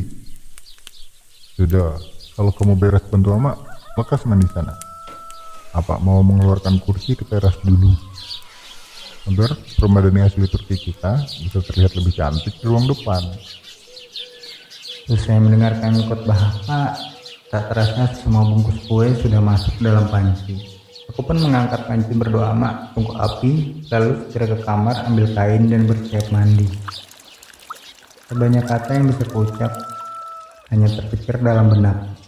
[1.60, 2.00] Sudah,
[2.32, 3.52] kalau kamu beres bantu ama,
[4.00, 4.72] lekas mandi sana.
[5.76, 7.92] Apa mau mengeluarkan kursi ke teras dulu?
[9.28, 13.20] Agar permadani asli Turki kita bisa terlihat lebih cantik di ruang depan.
[15.06, 16.98] Selesai mendengarkan khotbah Pak,
[17.46, 20.58] tak terasa semua bungkus kue sudah masuk dalam panci.
[21.14, 25.86] Aku pun mengangkat panci berdoa mak tunggu api, lalu segera ke kamar ambil kain dan
[25.86, 26.66] bersiap mandi.
[28.26, 29.70] Sebanyak kata yang bisa kuucap
[30.74, 32.18] hanya terpikir dalam benak.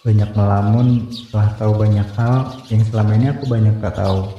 [0.00, 4.32] Banyak melamun setelah tahu banyak hal yang selama ini aku banyak tak tahu.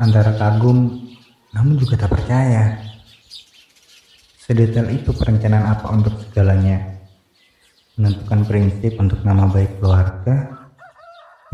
[0.00, 1.04] Antara kagum,
[1.52, 2.89] namun juga tak percaya.
[4.50, 6.98] Sedetail itu perencanaan apa untuk segalanya.
[7.94, 10.66] Menentukan prinsip untuk nama baik keluarga,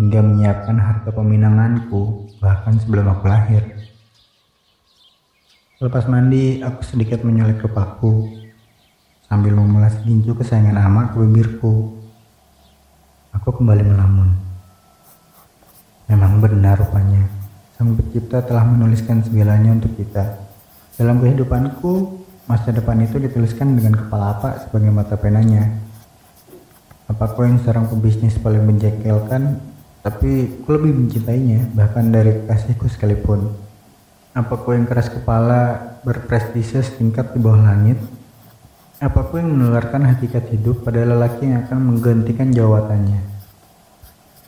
[0.01, 3.69] hingga menyiapkan harta peminanganku bahkan sebelum aku lahir.
[5.77, 8.33] Lepas mandi, aku sedikit menyolek kepalaku
[9.29, 12.01] sambil memelas ginju kesayangan ama ke bibirku.
[13.37, 14.41] Aku kembali melamun.
[16.09, 17.29] Memang benar rupanya,
[17.77, 20.49] Sang Pencipta telah menuliskan segalanya untuk kita.
[20.97, 25.83] Dalam kehidupanku, masa depan itu dituliskan dengan kepala apa sebagai mata penanya.
[27.07, 29.63] Apa kau yang seorang pebisnis paling menjengkelkan,
[30.03, 33.55] tapi ku lebih mencintainya, bahkan dari kasihku sekalipun.
[34.35, 37.99] Apa kau yang keras kepala, berprestise setingkat di bawah langit?
[38.99, 43.23] Apa kau yang menularkan hakikat hidup pada lelaki yang akan menggantikan jawabannya?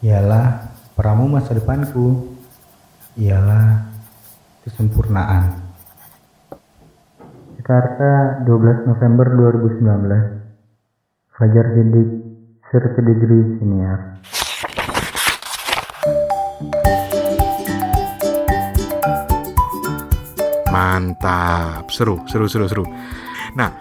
[0.02, 2.34] Ialah peramu masa depanku.
[3.18, 3.90] Ialah
[4.62, 5.67] kesempurnaan.
[7.68, 12.08] Jakarta 12 November 2019 Fajar Hidik
[12.64, 14.00] Serta Degree Senior
[20.72, 22.88] Mantap, seru, seru, seru, seru.
[23.52, 23.76] Nah,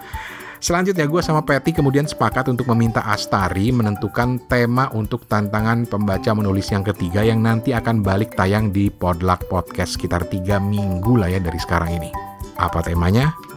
[0.60, 6.68] selanjutnya gue sama Patty kemudian sepakat untuk meminta Astari menentukan tema untuk tantangan pembaca menulis
[6.68, 11.40] yang ketiga yang nanti akan balik tayang di Podluck Podcast sekitar tiga minggu lah ya
[11.40, 12.12] dari sekarang ini.
[12.60, 13.47] Apa temanya?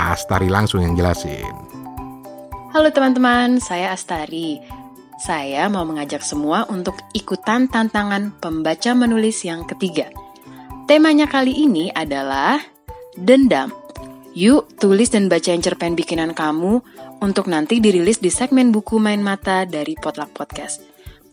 [0.00, 1.44] Astari langsung yang jelasin.
[2.72, 4.56] Halo teman-teman, saya Astari.
[5.20, 10.08] Saya mau mengajak semua untuk ikutan tantangan pembaca menulis yang ketiga.
[10.88, 12.56] Temanya kali ini adalah
[13.12, 13.76] dendam.
[14.32, 16.80] Yuk, tulis dan bacain cerpen bikinan kamu
[17.20, 20.80] untuk nanti dirilis di segmen buku main mata dari Potluck Podcast.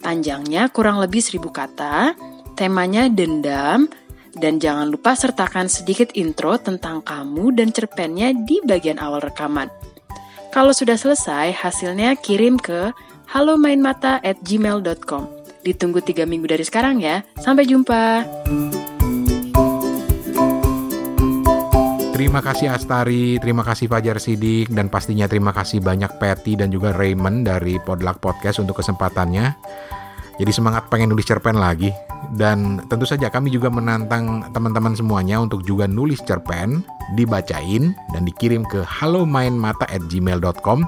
[0.04, 2.20] Panjangnya kurang lebih seribu kata,
[2.60, 3.88] temanya dendam,
[4.38, 9.70] dan jangan lupa sertakan sedikit intro tentang kamu dan cerpennya di bagian awal rekaman.
[10.54, 12.96] Kalau sudah selesai, hasilnya kirim ke
[13.30, 15.28] halomainmata at gmail.com.
[15.62, 17.22] Ditunggu tiga minggu dari sekarang ya.
[17.38, 18.24] Sampai jumpa.
[22.18, 26.90] Terima kasih Astari, terima kasih Fajar Sidik, dan pastinya terima kasih banyak Patty dan juga
[26.90, 29.54] Raymond dari Podluck Podcast untuk kesempatannya.
[30.38, 31.90] Jadi semangat pengen nulis cerpen lagi.
[32.34, 36.86] Dan tentu saja kami juga menantang teman-teman semuanya untuk juga nulis cerpen,
[37.18, 40.80] dibacain, dan dikirim ke halomainmata@gmail.com.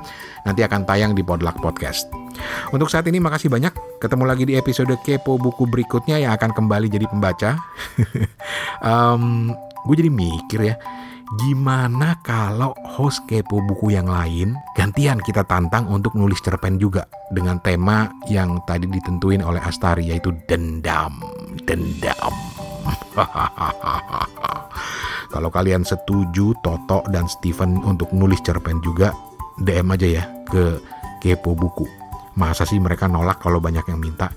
[0.45, 2.10] Nanti akan tayang di Podluck Podcast.
[2.70, 3.74] Untuk saat ini makasih banyak.
[3.97, 7.58] Ketemu lagi di episode Kepo buku berikutnya yang akan kembali jadi pembaca.
[8.89, 9.54] um,
[9.89, 10.76] gue jadi mikir ya,
[11.38, 17.61] gimana kalau host kepo buku yang lain gantian kita tantang untuk nulis cerpen juga dengan
[17.61, 21.21] tema yang tadi ditentuin oleh Astari yaitu dendam
[21.69, 22.34] dendam.
[25.30, 29.13] Kalau kalian setuju Toto dan Steven untuk nulis cerpen juga
[29.61, 30.82] DM aja ya ke
[31.21, 31.86] kepo buku.
[32.34, 34.34] Masa sih mereka nolak kalau banyak yang minta?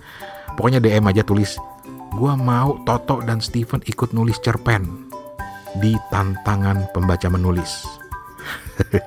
[0.53, 1.57] Pokoknya DM aja tulis
[2.13, 5.02] gua mau Toto dan Steven ikut nulis cerpen
[5.79, 7.87] di tantangan pembaca menulis.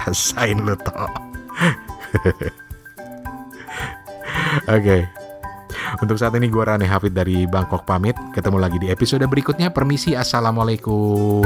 [0.00, 1.08] Rasain lo toh.
[4.76, 5.06] Oke.
[6.00, 8.16] Untuk saat ini gue Rane Hafid dari Bangkok pamit.
[8.32, 9.70] Ketemu lagi di episode berikutnya.
[9.70, 10.16] Permisi.
[10.16, 11.44] Assalamualaikum.